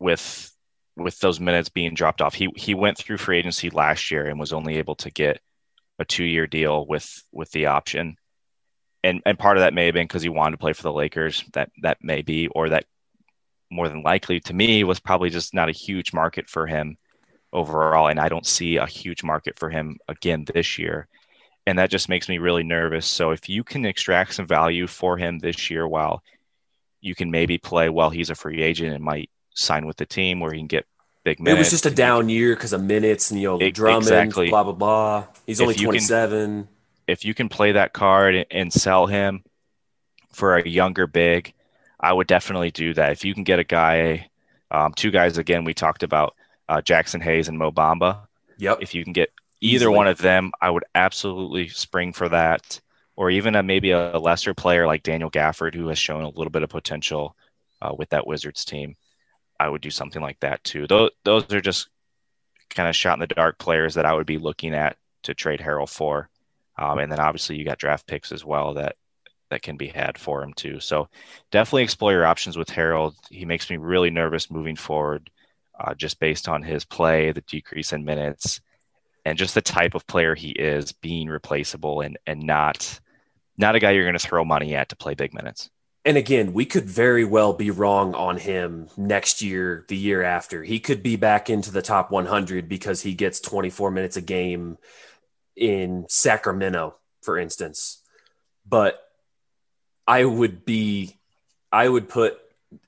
[0.00, 0.52] with
[0.96, 2.34] with those minutes being dropped off.
[2.34, 5.40] He he went through free agency last year and was only able to get
[6.00, 8.16] a two year deal with with the option.
[9.04, 10.92] And and part of that may have been because he wanted to play for the
[10.92, 11.44] Lakers.
[11.52, 12.86] That that may be, or that
[13.70, 16.98] more than likely to me was probably just not a huge market for him
[17.52, 18.08] overall.
[18.08, 21.08] And I don't see a huge market for him again this year.
[21.66, 23.06] And that just makes me really nervous.
[23.06, 26.22] So if you can extract some value for him this year while
[27.00, 30.40] you can maybe play while he's a free agent and might sign with the team
[30.40, 30.86] where he can get
[31.24, 31.56] big minutes.
[31.56, 34.48] It was just a down year because of minutes and you know it, Drummond, exactly.
[34.50, 35.26] blah blah blah.
[35.46, 36.68] He's only twenty seven.
[37.06, 39.42] If you can play that card and sell him
[40.32, 41.52] for a younger big,
[41.98, 43.12] I would definitely do that.
[43.12, 44.28] If you can get a guy,
[44.70, 46.34] um, two guys again, we talked about
[46.70, 48.20] uh, Jaxson Hayes and Mo Bamba.
[48.58, 48.78] Yep.
[48.80, 49.30] If you can get
[49.60, 49.96] either Easily.
[49.96, 52.80] one of them, I would absolutely spring for that.
[53.16, 56.50] Or even a, maybe a lesser player like Daniel Gafford, who has shown a little
[56.50, 57.36] bit of potential
[57.82, 58.96] uh, with that Wizards team.
[59.58, 60.86] I would do something like that too.
[60.86, 61.88] Those those are just
[62.70, 65.60] kind of shot in the dark players that I would be looking at to trade
[65.60, 66.30] Harrell for.
[66.78, 68.96] Um, and then obviously you got draft picks as well that
[69.50, 70.80] that can be had for him too.
[70.80, 71.08] So
[71.50, 73.12] definitely explore your options with Harrell.
[73.28, 75.28] He makes me really nervous moving forward,
[75.80, 78.60] uh, just based on his play, the decrease in minutes,
[79.24, 83.00] and just the type of player he is, being replaceable and and not
[83.58, 85.70] not a guy you're going to throw money at to play big minutes
[86.04, 90.64] and again, we could very well be wrong on him next year, the year after.
[90.64, 94.78] He could be back into the top 100 because he gets 24 minutes a game
[95.56, 98.02] in Sacramento, for instance.
[98.66, 98.98] But
[100.06, 101.18] I would be,
[101.70, 102.38] I would put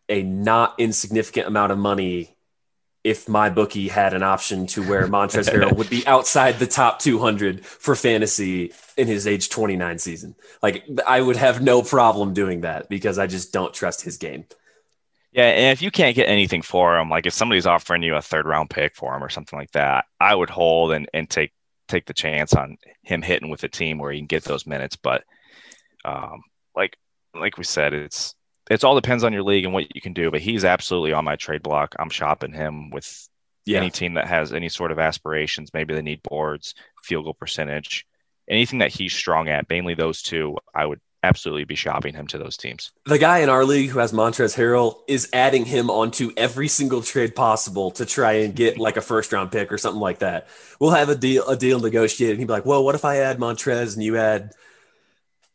[0.09, 2.32] a not insignificant amount of money
[3.05, 7.65] if MyBookie had an option to where Montrezl Harrell would be outside the top 200
[7.67, 10.35] for fantasy in his age 29 season.
[10.63, 14.45] Like I would have no problem doing that because I just don't trust his game.
[15.33, 18.23] Yeah, and if you can't get anything for him, like if somebody's offering you a
[18.23, 21.53] third round pick for him or something like that, I would hold and, and take
[21.89, 24.97] take the chance on him hitting with a team where he can get those minutes.
[24.97, 25.25] But
[26.05, 26.43] um,
[26.77, 26.99] like
[27.35, 28.35] like we said, it's
[28.73, 30.31] it's all depends on your league and what you can do.
[30.31, 31.95] But he's absolutely on my trade block.
[31.99, 33.29] I'm shopping him with
[33.67, 33.79] yeah.
[33.79, 35.75] any team that has any sort of aspirations.
[35.75, 38.07] Maybe they need boards, field goal percentage,
[38.49, 39.69] anything that he's strong at.
[39.69, 40.57] Mainly those two.
[40.75, 42.93] I would absolutely be shopping him to those teams.
[43.05, 47.03] The guy in our league who has Montrezl Harrell is adding him onto every single
[47.03, 50.49] trade possible to try and get like a first round pick or something like that.
[50.81, 52.35] We'll have a deal a deal negotiated.
[52.35, 54.53] And he'd be like, "Well, what if I add Montrez and you add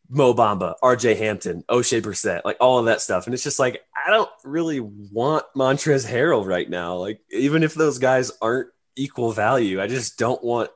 [0.09, 3.25] Mo Bamba, RJ Hampton, Oshae Brissett, like all of that stuff.
[3.25, 6.95] And it's just like, I don't really want Montrezl Harrell right now.
[6.95, 10.69] Like, even if those guys aren't equal value, I just don't want,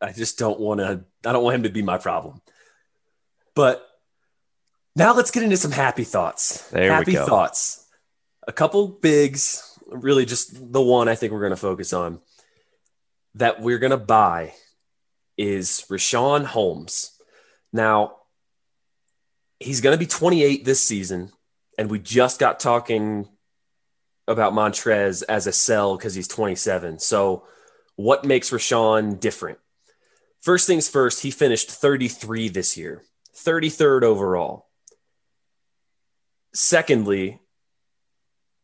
[0.00, 2.40] I just don't want to, I don't want him to be my problem.
[3.54, 3.86] But
[4.96, 6.68] now let's get into some happy thoughts.
[6.70, 7.86] There happy thoughts.
[8.46, 12.20] A couple bigs, really just the one I think we're going to focus on
[13.36, 14.54] that we're going to buy
[15.38, 17.12] is Richaun Holmes.
[17.72, 18.16] Now,
[19.62, 21.32] he's going to be 28 this season,
[21.78, 23.28] and we just got talking
[24.28, 26.98] about Montrez as a sell because he's 27.
[26.98, 27.44] So,
[27.96, 29.58] what makes Richaun different?
[30.40, 33.02] First things first, he finished 33 this year.
[33.36, 34.66] 33rd overall.
[36.52, 37.40] Secondly,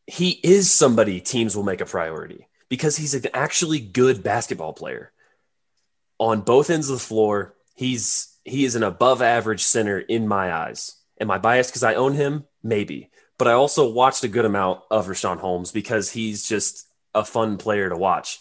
[0.06, 5.12] he is somebody teams will make a priority because he's an actually good basketball player.
[6.18, 10.52] On both ends of the floor, he's he is an above average center in my
[10.52, 10.96] eyes.
[11.20, 12.44] Am I biased because I own him?
[12.62, 13.10] Maybe.
[13.38, 17.56] But I also watched a good amount of Richaun Holmes because he's just a fun
[17.56, 18.40] player to watch.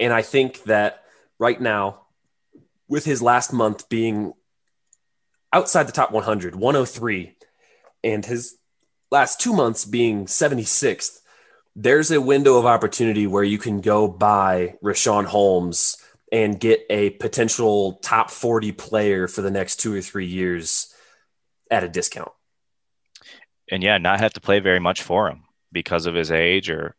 [0.00, 1.02] And I think that
[1.38, 2.02] right now,
[2.88, 4.32] with his last month being
[5.52, 7.36] outside the top 100, 103,
[8.04, 8.56] and his
[9.10, 11.18] last two months being 76th,
[11.74, 15.96] there's a window of opportunity where you can go buy Richaun Holmes
[16.30, 20.94] and get a potential top 40 player for the next two or three years
[21.70, 22.32] at a discount.
[23.70, 26.94] And yeah, not have to play very much for him because of his age or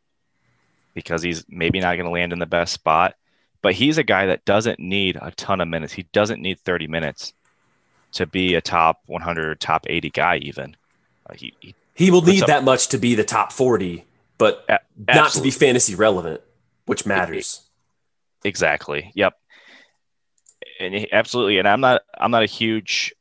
[0.94, 3.16] because he's maybe not going to land in the best spot.
[3.62, 5.92] But he's a guy that doesn't need a ton of minutes.
[5.94, 7.34] He doesn't need 30 minutes
[8.14, 10.76] to be a top 100, top 80 guy, even.
[11.30, 14.06] Uh, he, he, he will need up, that much to be the top 40,
[14.38, 16.42] but a- not to be fantasy relevant,
[16.86, 17.69] which matters.
[18.44, 19.12] Exactly.
[19.16, 19.34] Yep.
[20.80, 21.60] And he, absolutely.
[21.60, 23.14] And I'm not, I'm not a huge,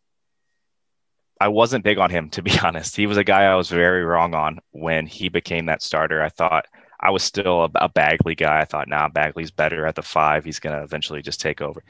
[1.40, 2.96] I wasn't big on him, to be honest.
[2.96, 6.22] He was a guy I was very wrong on when he became that starter.
[6.22, 6.66] I thought
[7.00, 8.60] I was still a, a Bagley guy.
[8.60, 10.44] I thought, nah, Bagley's better at the five.
[10.44, 11.82] He's going to eventually just take over.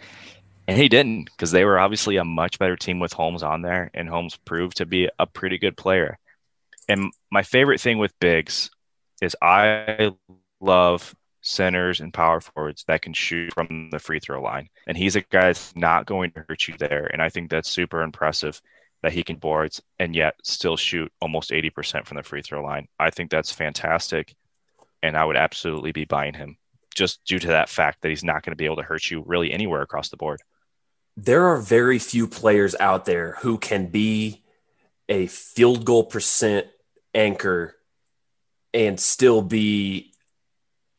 [0.66, 3.90] And he didn't because they were obviously a much better team with Holmes on there,
[3.94, 6.18] and Holmes proved to be a pretty good player.
[6.90, 8.70] And my favorite thing with Biggs
[9.22, 10.12] is I
[10.60, 14.68] love centers and power forwards that can shoot from the free throw line.
[14.86, 17.06] And he's a guy that's not going to hurt you there.
[17.12, 18.60] And I think that's super impressive
[19.02, 22.88] that he can boards and yet still shoot almost 80% from the free throw line.
[22.98, 24.34] I think that's fantastic
[25.02, 26.56] and I would absolutely be buying him
[26.94, 29.22] just due to that fact that he's not going to be able to hurt you
[29.26, 30.40] really anywhere across the board.
[31.16, 34.42] There are very few players out there who can be
[35.08, 36.66] a field goal percent
[37.14, 37.76] anchor
[38.74, 40.12] and still be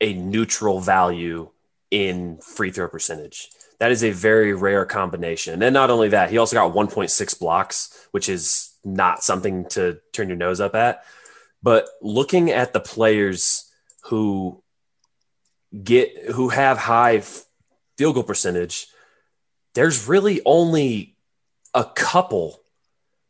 [0.00, 1.50] a neutral value
[1.90, 3.50] in free throw percentage.
[3.78, 5.62] That is a very rare combination.
[5.62, 10.28] And not only that, he also got 1.6 blocks, which is not something to turn
[10.28, 11.04] your nose up at.
[11.62, 13.70] But looking at the players
[14.04, 14.62] who
[15.82, 17.22] get who have high
[17.96, 18.86] field goal percentage,
[19.74, 21.16] there's really only
[21.74, 22.60] a couple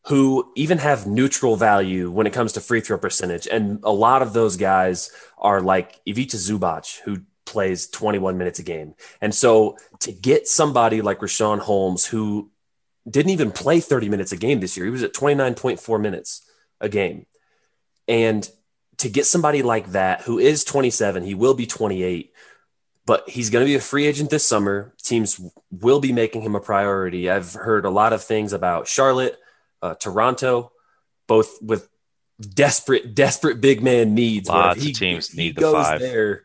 [0.06, 3.46] who even have neutral value when it comes to free throw percentage.
[3.46, 8.62] And a lot of those guys are like Ivica Zubac, who plays 21 minutes a
[8.62, 8.94] game.
[9.20, 12.50] And so to get somebody like Richaun Holmes, who
[13.08, 16.48] didn't even play 30 minutes a game this year, he was at 29.4 minutes
[16.80, 17.26] a game.
[18.08, 18.48] And
[18.98, 22.32] to get somebody like that who is 27, he will be 28,
[23.06, 24.94] but he's going to be a free agent this summer.
[25.02, 27.30] Teams will be making him a priority.
[27.30, 29.38] I've heard a lot of things about Charlotte,
[29.83, 30.73] uh, Toronto,
[31.27, 31.88] both with
[32.40, 34.49] desperate, desperate big man needs.
[34.49, 36.01] Lots he, of teams need the five.
[36.01, 36.45] There,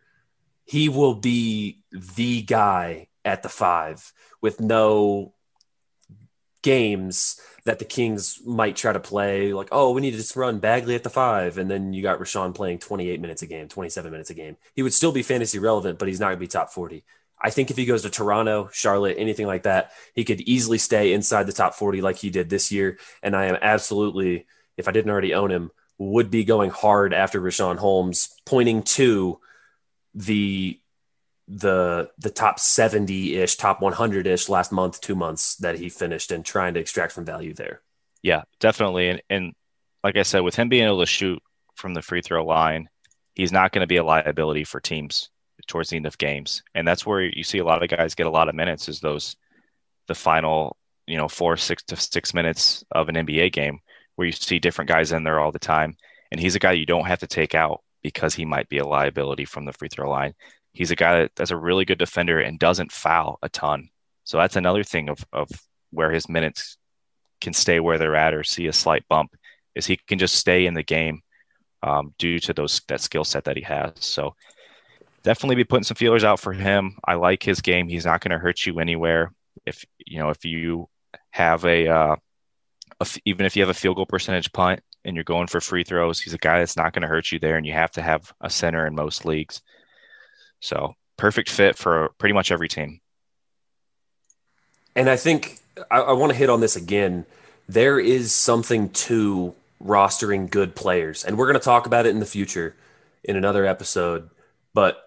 [0.66, 5.34] he will be the guy at the five with no
[6.62, 9.54] games that the Kings might try to play.
[9.54, 11.58] Like, oh, we need to just run Bagley at the five.
[11.58, 14.58] And then you got Richaun playing 28 minutes a game, 27 minutes a game.
[14.74, 17.04] He would still be fantasy relevant, but he's not going to be top 40.
[17.46, 21.14] I think if he goes to Toronto, Charlotte, anything like that, he could easily stay
[21.14, 22.98] inside the top 40 like he did this year.
[23.22, 27.40] And I am absolutely, if I didn't already own him, would be going hard after
[27.40, 29.40] Richaun Holmes, pointing to
[30.16, 30.80] the
[31.48, 36.74] the the top 70-ish top 100-ish last month two months that he finished and trying
[36.74, 37.82] to extract some value there
[38.24, 39.54] yeah definitely and, and
[40.04, 41.40] like i said with him being able to shoot
[41.76, 42.90] from the free throw line
[43.36, 45.30] he's not going to be a liability for teams
[45.66, 48.28] towards the end of games and that's where you see a lot of guys get
[48.28, 49.36] a lot of minutes is those
[50.08, 53.80] the final you know four six to six minutes of an nba game
[54.16, 55.96] where you see different guys in there all the time
[56.32, 58.86] and he's a guy you don't have to take out because he might be a
[58.86, 60.34] liability from the free throw line
[60.76, 63.90] he's a guy that's a really good defender and doesn't foul a ton.
[64.26, 65.50] So that's another thing of, of
[65.92, 66.78] where his minutes
[67.40, 69.36] can stay where they're at or see a slight bump
[69.74, 71.22] is he can just stay in the game
[71.82, 73.94] um, due to those that skill set that he has.
[74.00, 74.36] So
[75.26, 76.98] definitely be putting some feelers out for him.
[77.04, 77.90] I like his game.
[77.90, 79.34] He's not going to hurt you anywhere.
[79.66, 80.88] If you know if you
[81.32, 82.16] have a, uh,
[83.26, 86.22] even if you have a field goal percentage punt and you're going for free throws,
[86.22, 87.58] he's a guy that's not going to hurt you there.
[87.58, 89.62] And you have to have a center in most leagues.
[90.62, 93.02] So perfect fit for pretty much every team.
[94.96, 95.58] And I think
[95.90, 97.26] I, I want to hit on this again.
[97.68, 102.20] There is something to rostering good players, and we're going to talk about it in
[102.20, 102.76] the future
[103.24, 104.30] in another episode.
[104.74, 105.05] But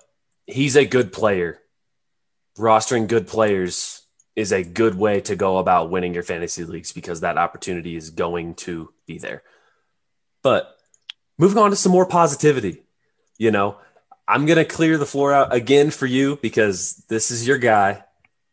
[0.49, 1.61] he's a good player.
[2.59, 4.03] Rostering good players
[4.35, 8.11] is a good way to go about winning your fantasy leagues because that opportunity is
[8.11, 9.43] going to be there.
[10.43, 10.77] But
[11.39, 12.83] moving on to some more positivity,
[13.37, 13.79] you know,
[14.27, 18.05] I'm going to clear the floor out again for you because this is your guy.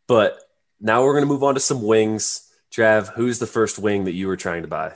[0.07, 0.39] But
[0.79, 2.49] now we're going to move on to some wings.
[2.71, 4.93] Trav, who's the first wing that you were trying to buy?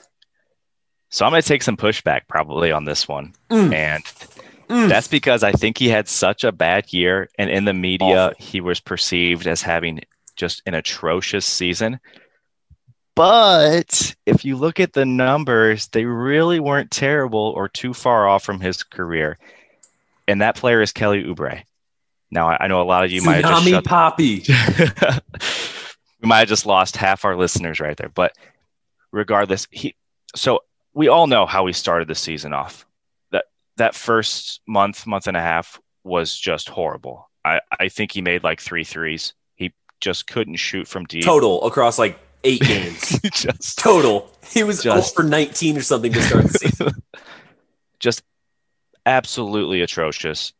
[1.10, 3.34] So I'm going to take some pushback probably on this one.
[3.50, 3.74] Mm.
[3.74, 4.04] And
[4.70, 4.90] mm.
[4.90, 7.30] that's because I think he had such a bad year.
[7.38, 8.46] And in the media, Awful.
[8.46, 10.02] he was perceived as having
[10.36, 12.00] just an atrocious season.
[13.16, 18.44] But if you look at the numbers, they really weren't terrible or too far off
[18.44, 19.38] from his career.
[20.28, 21.64] And that player is Kelly Oubre.
[22.32, 24.46] Now, I know a lot of you might have just Poppy.
[26.22, 28.10] we might have just lost half our listeners right there.
[28.10, 28.34] But
[29.12, 29.96] regardless, he
[30.36, 30.62] so
[30.94, 32.86] we all know how we started the season off.
[33.80, 37.30] That first month, month and a half was just horrible.
[37.44, 39.34] I, I think he made like three threes.
[39.56, 41.26] He just couldn't shoot from deep.
[41.26, 43.20] Total across like eight games.
[43.32, 44.32] just total.
[44.48, 46.92] He was just, for 19 or something to start the season.
[48.00, 48.22] just
[49.06, 50.54] absolutely atrocious.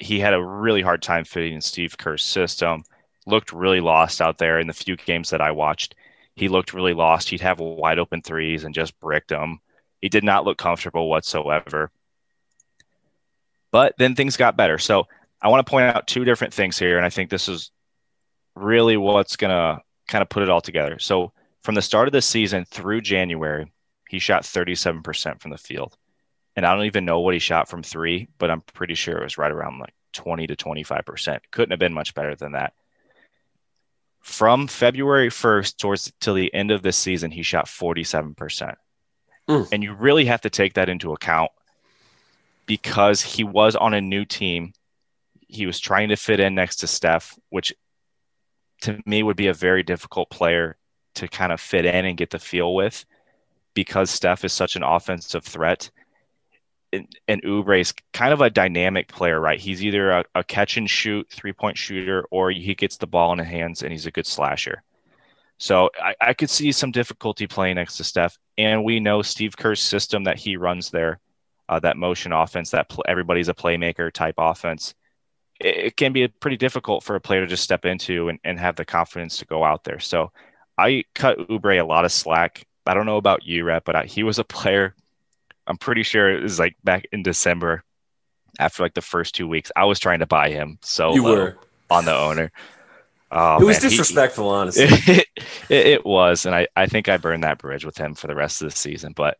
[0.00, 2.84] He had a really hard time fitting in Steve Kerr's system.
[3.26, 5.94] Looked really lost out there in the few games that I watched
[6.40, 7.28] he looked really lost.
[7.28, 9.60] He'd have wide open threes and just bricked them.
[10.00, 11.90] He did not look comfortable whatsoever.
[13.72, 14.78] But then things got better.
[14.78, 15.06] So
[15.40, 17.70] I want to point out two different things here, and I think this is
[18.54, 20.98] really what's going to kind of put it all together.
[20.98, 23.70] So from the start of the season through January,
[24.08, 25.96] he shot 37% from the field.
[26.56, 29.22] And I don't even know what he shot from three, but I'm pretty sure it
[29.24, 31.38] was right around like 20 to 25%.
[31.52, 32.74] Couldn't have been much better than that
[34.20, 38.74] from February 1st towards till the end of this season, he shot 47%.
[39.48, 39.68] Mm.
[39.72, 41.50] And you really have to take that into account
[42.70, 44.72] because he was on a new team.
[45.48, 47.74] He was trying to fit in next to Steph, which
[48.82, 50.76] to me would be a very difficult player
[51.16, 53.04] to kind of fit in and get the feel with
[53.74, 55.90] because Steph is such an offensive threat
[56.92, 59.58] and, Oubre is kind of a dynamic player, right?
[59.58, 63.32] He's either a, a catch and shoot three point shooter or he gets the ball
[63.32, 64.84] in his hands and he's a good slasher.
[65.58, 68.38] So I, I, could see some difficulty playing next to Steph.
[68.56, 71.18] And we know Steve Kerr's system that he runs there,
[71.70, 74.94] uh, that motion offense, that pl- everybody's a playmaker type offense.
[75.58, 78.58] It, it, can be pretty difficult for a player to just step into and, and
[78.60, 80.00] have the confidence to go out there.
[80.00, 80.32] So
[80.76, 82.66] I cut Oubre a lot of slack.
[82.86, 84.94] I don't know about you, Rep, but I, he was a player
[85.70, 87.84] I'm pretty sure it was like back in December
[88.58, 89.70] after like the first two weeks.
[89.76, 91.58] I was trying to buy him so you were
[91.88, 92.52] on the owner.
[93.32, 93.90] Oh, it was man.
[93.90, 94.86] disrespectful, he, honestly.
[94.86, 95.26] It,
[95.68, 98.34] it, it, was, and I, I think I burned that bridge with him for the
[98.34, 99.12] rest of the season.
[99.14, 99.38] But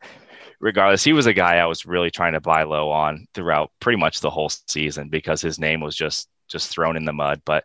[0.61, 3.99] regardless, he was a guy I was really trying to buy low on throughout pretty
[3.99, 7.41] much the whole season because his name was just just thrown in the mud.
[7.45, 7.65] But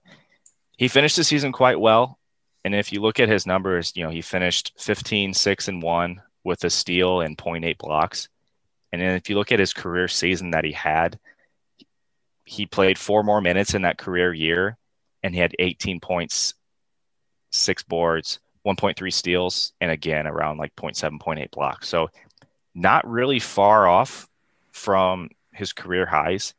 [0.77, 2.19] he finished the season quite well.
[2.63, 6.21] And if you look at his numbers, you know, he finished 15, 6, and 1
[6.43, 8.27] with a steal and 0.8 blocks.
[8.91, 11.19] And then if you look at his career season that he had,
[12.45, 14.77] he played four more minutes in that career year
[15.23, 16.53] and he had 18 points,
[17.51, 21.87] six boards, 1.3 steals, and again around like 0.7, 0.8 blocks.
[21.87, 22.09] So
[22.75, 24.27] not really far off
[24.71, 26.53] from his career highs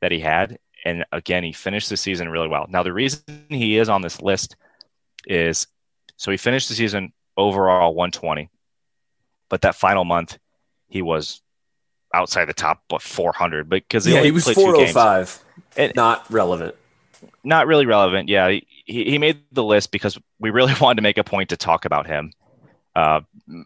[0.00, 0.58] that he had.
[0.84, 2.66] And again, he finished the season really well.
[2.68, 4.56] Now, the reason he is on this list
[5.26, 5.66] is
[6.16, 8.50] so he finished the season overall 120,
[9.48, 10.38] but that final month
[10.88, 11.40] he was
[12.14, 15.42] outside the top but 400 because yeah, he was 405
[15.78, 16.74] and not relevant
[17.42, 21.16] not really relevant yeah he, he made the list because we really wanted to make
[21.16, 22.30] a point to talk about him
[22.94, 23.20] uh,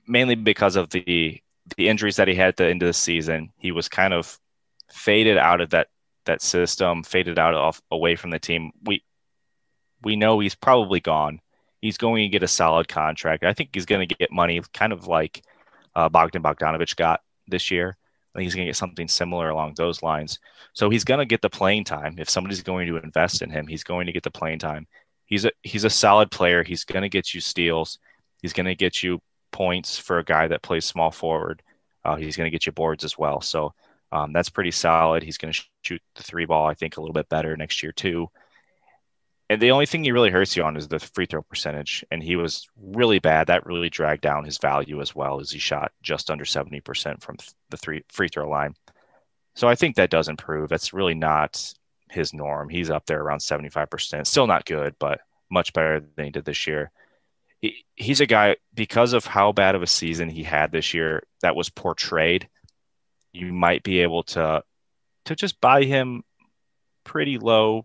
[0.07, 1.41] mainly because of the
[1.77, 4.39] the injuries that he had at the end of the season he was kind of
[4.91, 5.89] faded out of that
[6.25, 9.03] that system faded out off away from the team we
[10.03, 11.41] we know he's probably gone
[11.81, 14.93] he's going to get a solid contract i think he's going to get money kind
[14.93, 15.43] of like
[15.95, 17.97] uh, bogdan bogdanovich got this year
[18.37, 20.39] I think he's going to get something similar along those lines.
[20.75, 22.17] So he's going to get the playing time.
[22.19, 24.87] If somebody's going to invest in him, he's going to get the playing time.
[25.25, 26.63] He's a he's a solid player.
[26.63, 27.99] He's going to get you steals.
[28.43, 29.23] He's going to get you
[29.57, 31.63] points for a guy that plays small forward.
[32.05, 33.41] Uh, he's going to get you boards as well.
[33.41, 33.73] So
[34.13, 35.23] um, that's pretty solid.
[35.23, 37.93] He's going to shoot the three ball, I think, a little bit better next year
[37.93, 38.29] too
[39.49, 42.05] and the only thing he really hurts you on is the free throw percentage.
[42.11, 43.47] And he was really bad.
[43.47, 47.37] That really dragged down his value as well as he shot just under 70% from
[47.71, 48.75] the three free throw line.
[49.55, 50.69] So I think that does improve.
[50.69, 51.73] That's really not
[52.11, 52.69] his norm.
[52.69, 54.27] He's up there around 75%.
[54.27, 56.91] Still not good, but much better than he did this year.
[57.61, 61.23] He, he's a guy, because of how bad of a season he had this year,
[61.43, 62.49] that was portrayed.
[63.33, 64.63] You might be able to
[65.27, 66.23] to just buy him
[67.05, 67.85] pretty low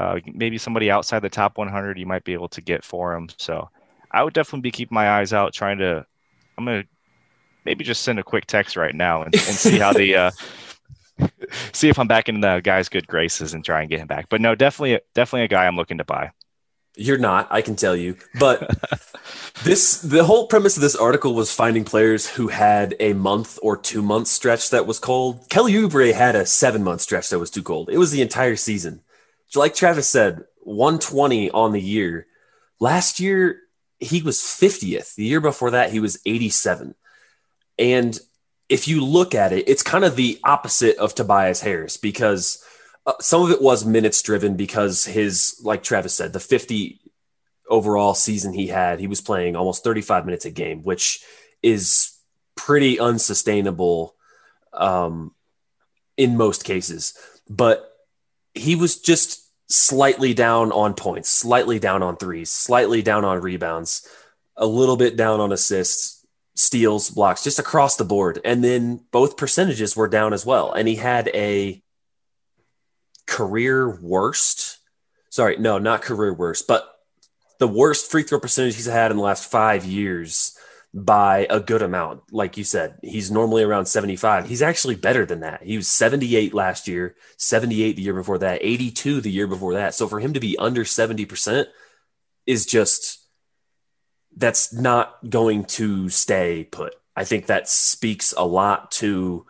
[0.00, 3.28] uh, maybe somebody outside the top 100 you might be able to get for him.
[3.36, 3.68] So
[4.10, 6.06] I would definitely be keeping my eyes out, trying to.
[6.56, 6.84] I'm gonna
[7.66, 10.30] maybe just send a quick text right now and, and see how the uh,
[11.72, 14.30] see if I'm back in the guy's good graces and try and get him back.
[14.30, 16.30] But no, definitely, definitely a guy I'm looking to buy.
[16.96, 18.16] You're not, I can tell you.
[18.38, 18.70] But
[19.64, 23.76] this the whole premise of this article was finding players who had a month or
[23.76, 25.48] two month stretch that was cold.
[25.48, 27.90] Kelly Oubre had a seven month stretch that was too cold.
[27.90, 29.02] It was the entire season.
[29.54, 32.26] Like Travis said, 120 on the year.
[32.78, 33.60] Last year,
[33.98, 35.14] he was 50th.
[35.14, 36.94] The year before that, he was 87.
[37.78, 38.18] And
[38.68, 42.64] if you look at it, it's kind of the opposite of Tobias Harris because
[43.10, 47.00] uh, some of it was minutes driven because his, like Travis said, the 50
[47.68, 51.20] overall season he had, he was playing almost 35 minutes a game, which
[51.62, 52.16] is
[52.56, 54.14] pretty unsustainable
[54.72, 55.34] um,
[56.16, 57.14] in most cases.
[57.48, 57.90] But
[58.54, 64.06] he was just slightly down on points, slightly down on threes, slightly down on rebounds,
[64.56, 68.40] a little bit down on assists, steals, blocks, just across the board.
[68.44, 70.72] And then both percentages were down as well.
[70.72, 71.82] And he had a
[73.30, 74.78] career worst.
[75.30, 76.86] Sorry, no, not career worst, but
[77.60, 80.58] the worst free throw percentage he's had in the last five years
[80.92, 82.22] by a good amount.
[82.32, 84.48] Like you said, he's normally around 75.
[84.48, 85.62] He's actually better than that.
[85.62, 89.94] He was 78 last year, 78 the year before that, 82 the year before that.
[89.94, 91.66] So for him to be under 70%
[92.46, 93.24] is just
[94.36, 96.94] that's not going to stay put.
[97.14, 99.46] I think that speaks a lot to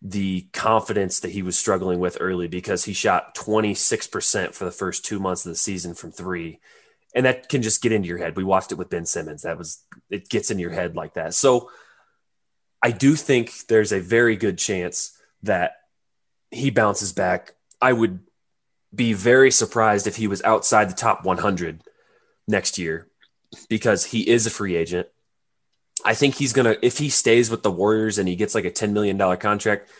[0.00, 5.04] the confidence that he was struggling with early because he shot 26% for the first
[5.04, 6.60] two months of the season from three.
[7.14, 8.36] And that can just get into your head.
[8.36, 9.42] We watched it with Ben Simmons.
[9.42, 11.34] That was, it gets in your head like that.
[11.34, 11.70] So
[12.82, 15.72] I do think there's a very good chance that
[16.50, 17.54] he bounces back.
[17.80, 18.20] I would
[18.94, 21.82] be very surprised if he was outside the top 100
[22.46, 23.08] next year
[23.68, 25.08] because he is a free agent.
[26.04, 28.64] I think he's going to, if he stays with the Warriors and he gets like
[28.64, 29.90] a $10 million contract,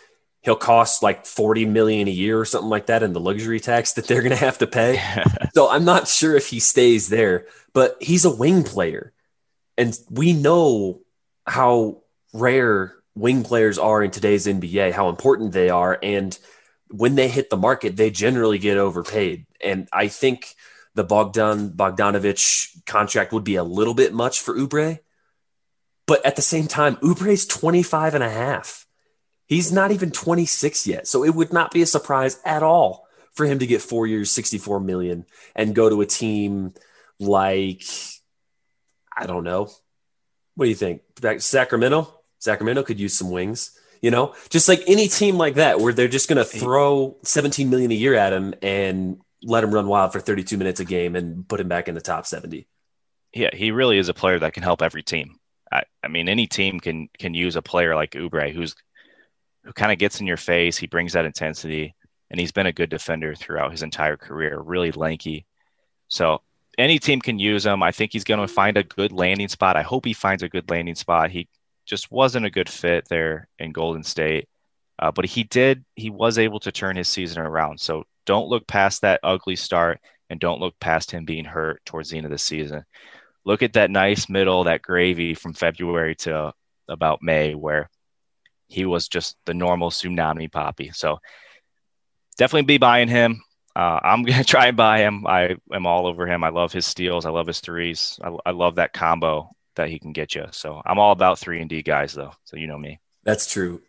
[0.42, 3.94] he'll cost like 40 million a year or something like that in the luxury tax
[3.94, 5.02] that they're going to have to pay.
[5.54, 9.12] so I'm not sure if he stays there, but he's a wing player.
[9.76, 11.00] And we know
[11.46, 15.98] how rare wing players are in today's NBA, how important they are.
[16.02, 16.38] And
[16.90, 19.46] when they hit the market, they generally get overpaid.
[19.60, 20.54] And I think
[20.94, 24.98] the Bogdan Bogdanovich contract would be a little bit much for Oubre.
[26.08, 28.86] But at the same time, Oubre's 25 and a half.
[29.46, 31.06] He's not even 26 yet.
[31.06, 34.32] So it would not be a surprise at all for him to get four years,
[34.32, 36.74] 64 million and go to a team
[37.20, 37.84] like,
[39.16, 39.70] I don't know.
[40.56, 41.02] What do you think?
[41.40, 42.12] Sacramento?
[42.40, 46.06] Sacramento could use some wings you know just like any team like that where they're
[46.06, 50.12] just going to throw 17 million a year at him and let him run wild
[50.12, 52.66] for 32 minutes a game and put him back in the top 70.
[53.34, 55.38] Yeah, he really is a player that can help every team.
[55.72, 58.74] I, I mean, any team can can use a player like Oubre, who's
[59.64, 60.76] who kind of gets in your face.
[60.76, 61.94] He brings that intensity,
[62.30, 64.60] and he's been a good defender throughout his entire career.
[64.60, 65.46] Really lanky,
[66.08, 66.42] so
[66.78, 67.82] any team can use him.
[67.82, 69.76] I think he's going to find a good landing spot.
[69.76, 71.30] I hope he finds a good landing spot.
[71.30, 71.48] He
[71.84, 74.48] just wasn't a good fit there in Golden State,
[74.98, 75.84] uh, but he did.
[75.96, 77.80] He was able to turn his season around.
[77.80, 80.00] So don't look past that ugly start
[80.30, 82.84] and don't look past him being hurt towards the end of the season.
[83.48, 86.52] Look at that nice middle, that gravy from February to
[86.86, 87.88] about May, where
[88.66, 90.94] he was just the normal Tsunami Papi.
[90.94, 91.18] So
[92.36, 93.42] definitely be buying him.
[93.74, 95.26] Uh, I'm to try and buy him.
[95.26, 96.44] I am all over him.
[96.44, 97.24] I love his steals.
[97.24, 98.20] I love his threes.
[98.22, 100.44] I, I love that combo that he can get you.
[100.50, 102.32] So I'm all about three and D guys, though.
[102.44, 103.00] So you know me.
[103.24, 103.80] That's true.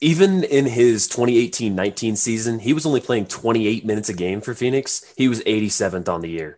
[0.00, 4.54] Even in his 2018 19 season, he was only playing 28 minutes a game for
[4.54, 5.12] Phoenix.
[5.18, 6.56] He was 87th on the year,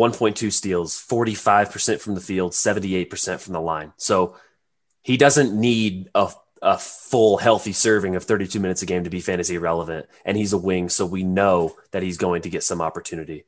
[0.00, 3.92] 1.2 steals, 45% from the field, 78% from the line.
[3.98, 4.34] So
[5.02, 6.32] he doesn't need a,
[6.62, 10.06] a full healthy serving of 32 minutes a game to be fantasy relevant.
[10.24, 10.88] And he's a wing.
[10.88, 13.44] So we know that he's going to get some opportunity.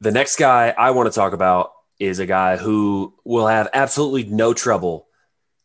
[0.00, 4.24] The next guy I want to talk about is a guy who will have absolutely
[4.24, 5.08] no trouble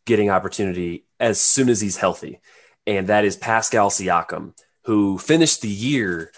[0.04, 2.40] getting opportunity as soon as he's healthy.
[2.88, 4.52] And that is Pascal Siakam,
[4.84, 6.32] who finished the year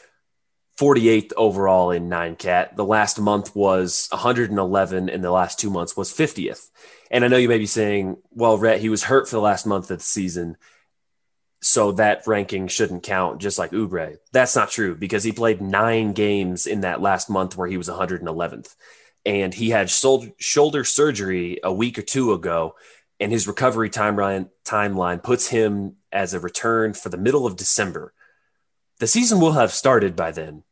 [0.79, 2.77] 48th overall in nine cat.
[2.77, 6.71] The last month was 111, and the last two months was 50th.
[7.11, 9.67] And I know you may be saying, well, Rhett, he was hurt for the last
[9.67, 10.57] month of the season.
[11.61, 14.19] So that ranking shouldn't count, just like Oubre.
[14.31, 17.89] That's not true because he played nine games in that last month where he was
[17.89, 18.77] 111th.
[19.27, 22.77] And he had shoulder surgery a week or two ago
[23.21, 28.13] and his recovery timeline timeline puts him as a return for the middle of December.
[28.99, 30.65] The season will have started by then.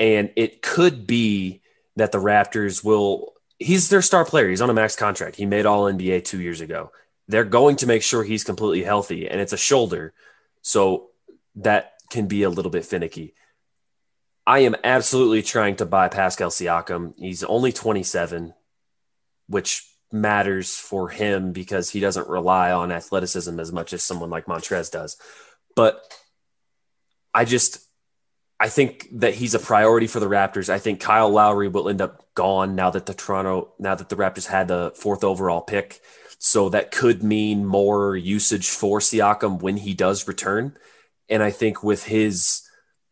[0.00, 1.60] And it could be
[1.96, 4.48] that the Raptors will, he's their star player.
[4.48, 5.36] He's on a max contract.
[5.36, 6.90] He made all NBA two years ago.
[7.28, 10.14] They're going to make sure he's completely healthy, and it's a shoulder.
[10.62, 11.10] So
[11.56, 13.34] that can be a little bit finicky.
[14.46, 17.12] I am absolutely trying to buy Pascal Siakam.
[17.18, 18.54] He's only 27,
[19.46, 24.46] which matters for him because he doesn't rely on athleticism as much as someone like
[24.46, 25.18] Montrez does.
[25.76, 26.00] But
[27.32, 27.86] I just
[28.62, 30.68] I think that he's a priority for the Raptors.
[30.68, 34.16] I think Kyle Lowry will end up gone now that the Toronto now that the
[34.16, 36.00] Raptors had the fourth overall pick.
[36.38, 40.76] So that could mean more usage for Siakam when he does return.
[41.30, 42.62] And I think with his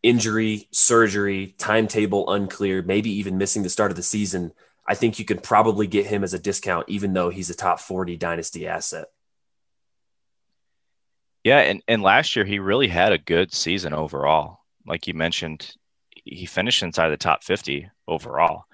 [0.03, 4.51] injury, surgery, timetable unclear, maybe even missing the start of the season,
[4.87, 7.79] I think you could probably get him as a discount, even though he's a top
[7.79, 9.07] 40 dynasty asset.
[11.43, 14.58] Yeah, and, and last year he really had a good season overall.
[14.89, 15.75] Like you mentioned,
[16.25, 18.65] he finished inside the top 50 overall.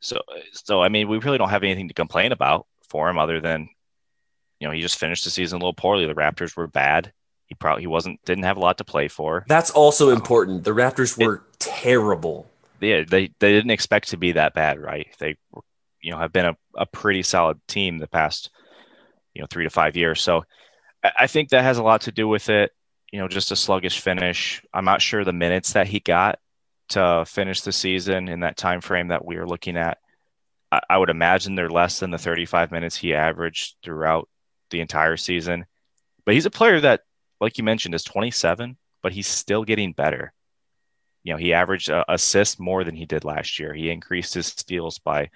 [0.00, 0.20] So
[0.52, 3.68] so I mean, we really don't have anything to complain about for him other than
[4.60, 6.06] you know, he just finished the season a little poorly.
[6.06, 7.12] The Raptors were bad.
[7.46, 9.44] He probably he wasn't didn't have a lot to play for.
[9.46, 10.64] That's also um, important.
[10.64, 12.48] The Raptors were it, terrible.
[12.80, 15.08] Yeah, they they didn't expect to be that bad, right?
[15.18, 15.36] They
[16.00, 18.50] you know have been a, a pretty solid team the past
[19.34, 20.22] you know three to five years.
[20.22, 20.44] So
[21.18, 22.72] I think that has a lot to do with it.
[23.14, 24.60] You know, just a sluggish finish.
[24.74, 26.40] I'm not sure the minutes that he got
[26.88, 29.98] to finish the season in that time frame that we are looking at.
[30.72, 34.28] I, I would imagine they're less than the 35 minutes he averaged throughout
[34.70, 35.64] the entire season.
[36.24, 37.02] But he's a player that,
[37.40, 40.32] like you mentioned, is 27, but he's still getting better.
[41.22, 43.72] You know, he averaged uh, assists more than he did last year.
[43.72, 45.30] He increased his steals by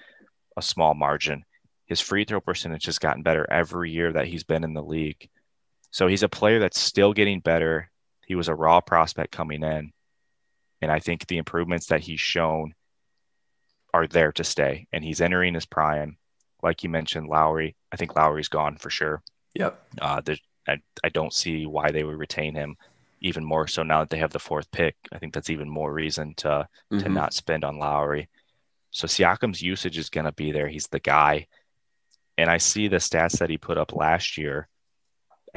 [0.57, 1.45] a small margin.
[1.87, 5.29] His free throw percentage has gotten better every year that he's been in the league.
[5.91, 7.91] So he's a player that's still getting better.
[8.26, 9.93] He was a raw prospect coming in.
[10.80, 12.74] And I think the improvements that he's shown
[13.93, 14.86] are there to stay.
[14.93, 16.18] And he's entering his prime.
[16.62, 19.22] Like you mentioned, Lowry, I think Lowry's gone for sure.
[19.55, 19.82] Yep.
[20.01, 20.20] Uh,
[20.68, 22.76] I, I don't see why they would retain him
[23.20, 24.95] even more so now that they have the fourth pick.
[25.11, 26.99] I think that's even more reason to mm-hmm.
[27.01, 28.28] to not spend on Lowry.
[28.91, 30.68] So Siakam's usage is going to be there.
[30.68, 31.47] He's the guy.
[32.36, 34.68] And I see the stats that he put up last year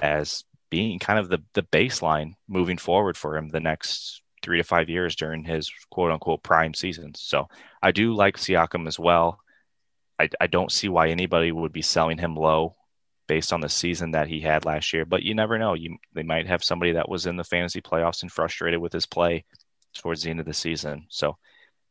[0.02, 4.64] as being kind of the, the baseline moving forward for him the next three to
[4.64, 7.22] five years during his quote unquote prime seasons.
[7.22, 7.48] So
[7.82, 9.40] I do like Siakam as well.
[10.20, 12.76] I, I don't see why anybody would be selling him low
[13.28, 15.06] based on the season that he had last year.
[15.06, 15.74] But you never know.
[15.74, 19.06] You they might have somebody that was in the fantasy playoffs and frustrated with his
[19.06, 19.46] play
[19.96, 21.06] towards the end of the season.
[21.10, 21.38] So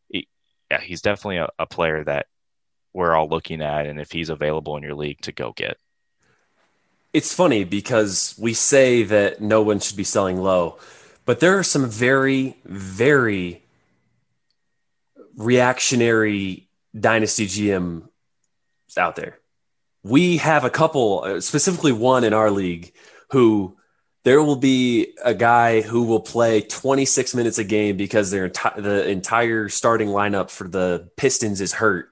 [0.09, 0.29] he,
[0.71, 2.27] yeah, he's definitely a, a player that
[2.93, 5.77] we're all looking at, and if he's available in your league, to go get.
[7.13, 10.79] It's funny because we say that no one should be selling low,
[11.25, 13.65] but there are some very, very
[15.37, 18.09] reactionary dynasty GM
[18.97, 19.39] out there.
[20.05, 22.93] We have a couple, uh, specifically one in our league,
[23.31, 23.77] who
[24.23, 28.83] there will be a guy who will play 26 minutes a game because their enti-
[28.83, 32.11] the entire starting lineup for the Pistons is hurt,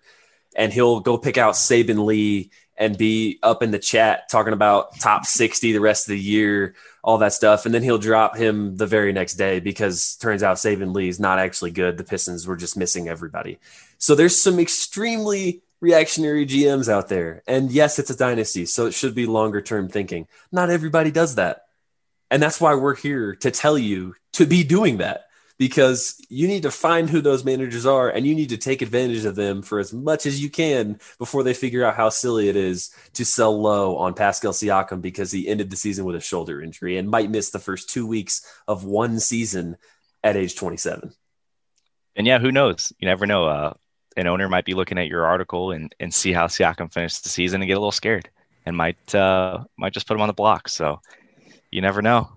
[0.57, 4.99] and he'll go pick out Saben Lee and be up in the chat talking about
[5.01, 7.67] top 60 the rest of the year, all that stuff.
[7.67, 11.19] And then he'll drop him the very next day because turns out Saben Lee is
[11.19, 11.99] not actually good.
[11.99, 13.59] The Pistons were just missing everybody.
[13.99, 17.43] So there's some extremely reactionary GMs out there.
[17.49, 20.29] And yes, it's a dynasty, so it should be longer term thinking.
[20.53, 21.67] Not everybody does that.
[22.31, 25.28] And that's why we're here to tell you to be doing that
[25.59, 29.25] because you need to find who those managers are and you need to take advantage
[29.25, 32.57] of them for as much as you can before they figure out how silly it
[32.57, 36.63] is to sell low on Pascal Siakam because he ended the season with a shoulder
[36.63, 39.77] injury and might miss the first two weeks of one season
[40.23, 41.13] at age 27.
[42.15, 42.93] And yeah, who knows?
[42.99, 43.47] You never know.
[43.47, 43.75] Uh,
[44.17, 47.29] an owner might be looking at your article and, and see how Siakam finished the
[47.29, 48.29] season and get a little scared
[48.67, 50.69] and might uh, might just put him on the block.
[50.69, 51.01] So
[51.71, 52.29] you never know.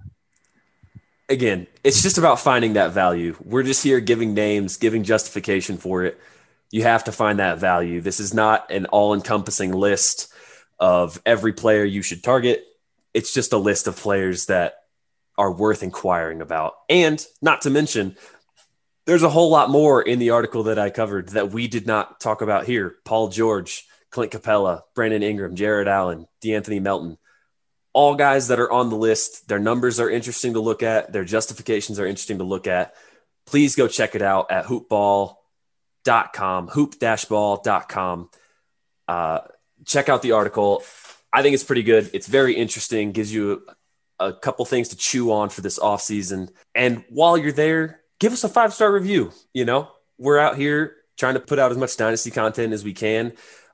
[1.32, 3.38] Again, it's just about finding that value.
[3.42, 6.20] We're just here giving names, giving justification for it.
[6.72, 8.02] You have to find that value.
[8.02, 10.34] This is not an all-encompassing list
[10.78, 12.66] of every player you should target.
[13.14, 14.74] It's just a list of players that
[15.38, 16.74] are worth inquiring about.
[16.90, 18.18] And not to mention,
[19.06, 22.20] there's a whole lot more in the article that I covered that we did not
[22.20, 22.98] talk about here.
[23.06, 27.18] Paul George, Clint Capela, Brandon Ingram, Jarrett Allen, De'Anthony Melton,
[27.94, 29.48] all guys that are on the list.
[29.48, 31.12] Their numbers are interesting to look at.
[31.12, 32.96] Their justifications are interesting to look at.
[33.46, 38.30] Please go check it out at hoopball.com, hoop-ball.com.
[39.08, 39.40] Uh,
[39.86, 40.84] check out the article.
[41.34, 42.10] I think it's pretty good.
[42.14, 43.64] It's very interesting, gives you
[44.20, 46.50] a, a couple things to chew on for this offseason.
[46.76, 49.32] And while you're there, give us a five star review.
[49.54, 52.94] You know, we're out here trying to put out as much dynasty content as we
[52.94, 53.34] can.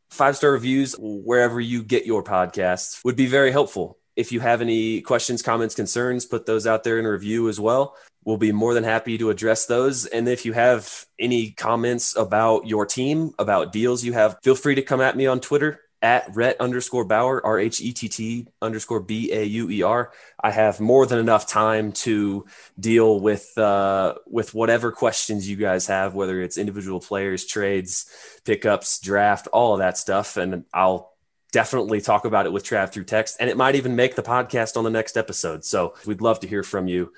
[0.10, 3.97] Five star reviews wherever you get your podcasts would be very helpful.
[4.18, 7.96] If you have any questions, comments, concerns, put those out there in review as well.
[8.26, 10.08] We'll be more than happy to address those.
[10.08, 14.76] And if you have any comments about your team, about deals you have, feel free
[14.76, 18.48] to come at me on Twitter at Rhett underscore Bauer, R H E T T
[18.62, 20.12] underscore B A U E R.
[20.40, 22.46] I have more than enough time to
[22.80, 28.10] deal with uh, with whatever questions you guys have, whether it's individual players, trades,
[28.46, 31.14] pickups, draft, all of that stuff, and I'll
[31.52, 34.78] definitely talk about it with Trav through text, and it might even make the podcast
[34.78, 35.64] on the next episode.
[35.66, 37.14] So we'd love to hear from you.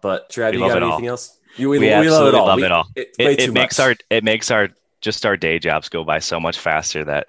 [0.00, 1.10] But Trav, We you got anything all.
[1.12, 1.38] else?
[1.56, 2.46] You, we, we, we absolutely love it all.
[2.46, 2.86] love We- it all.
[2.96, 3.86] it- It, it makes much.
[3.86, 4.68] our it makes our
[5.00, 7.28] just our day jobs go by so much faster that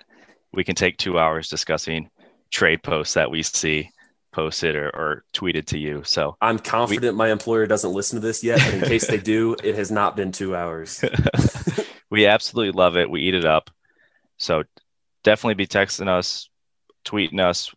[0.54, 2.10] we can take two hours discussing
[2.52, 3.90] trade posts that we see
[4.32, 6.02] posted or, or tweeted to you.
[6.06, 9.56] So I'm confident my employer doesn't listen to this yet, but in case they do,
[9.64, 11.04] it has not been two hours.
[12.10, 13.10] we absolutely love it.
[13.10, 13.70] We eat it up.
[14.38, 14.64] So
[15.24, 16.50] definitely be texting us,
[17.06, 17.74] tweeting us,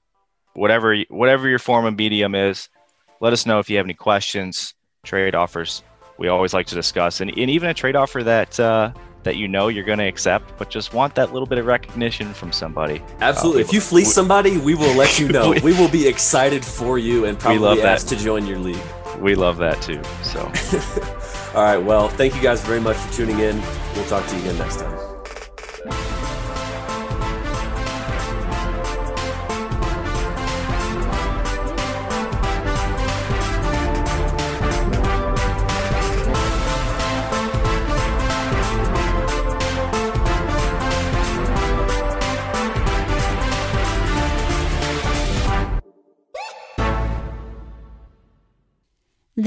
[0.54, 2.68] whatever whatever your form of medium is.
[3.20, 4.74] Let us know if you have any questions,
[5.04, 5.82] trade offers.
[6.18, 8.92] We always like to discuss, and, and even a trade offer that uh,
[9.22, 12.32] that you know you're going to accept, but just want that little bit of recognition
[12.32, 13.02] from somebody.
[13.20, 13.62] Absolutely.
[13.62, 15.50] Uh, if you fleece somebody, we will let you know.
[15.50, 17.98] We- we will be excited for you and We love probably that.
[18.00, 18.80] to join your league.
[19.18, 20.00] We love that too.
[20.22, 20.40] So
[21.54, 21.78] All right.
[21.78, 23.60] Well, thank you guys very much for tuning in.
[23.94, 25.05] We'll talk to you again next time.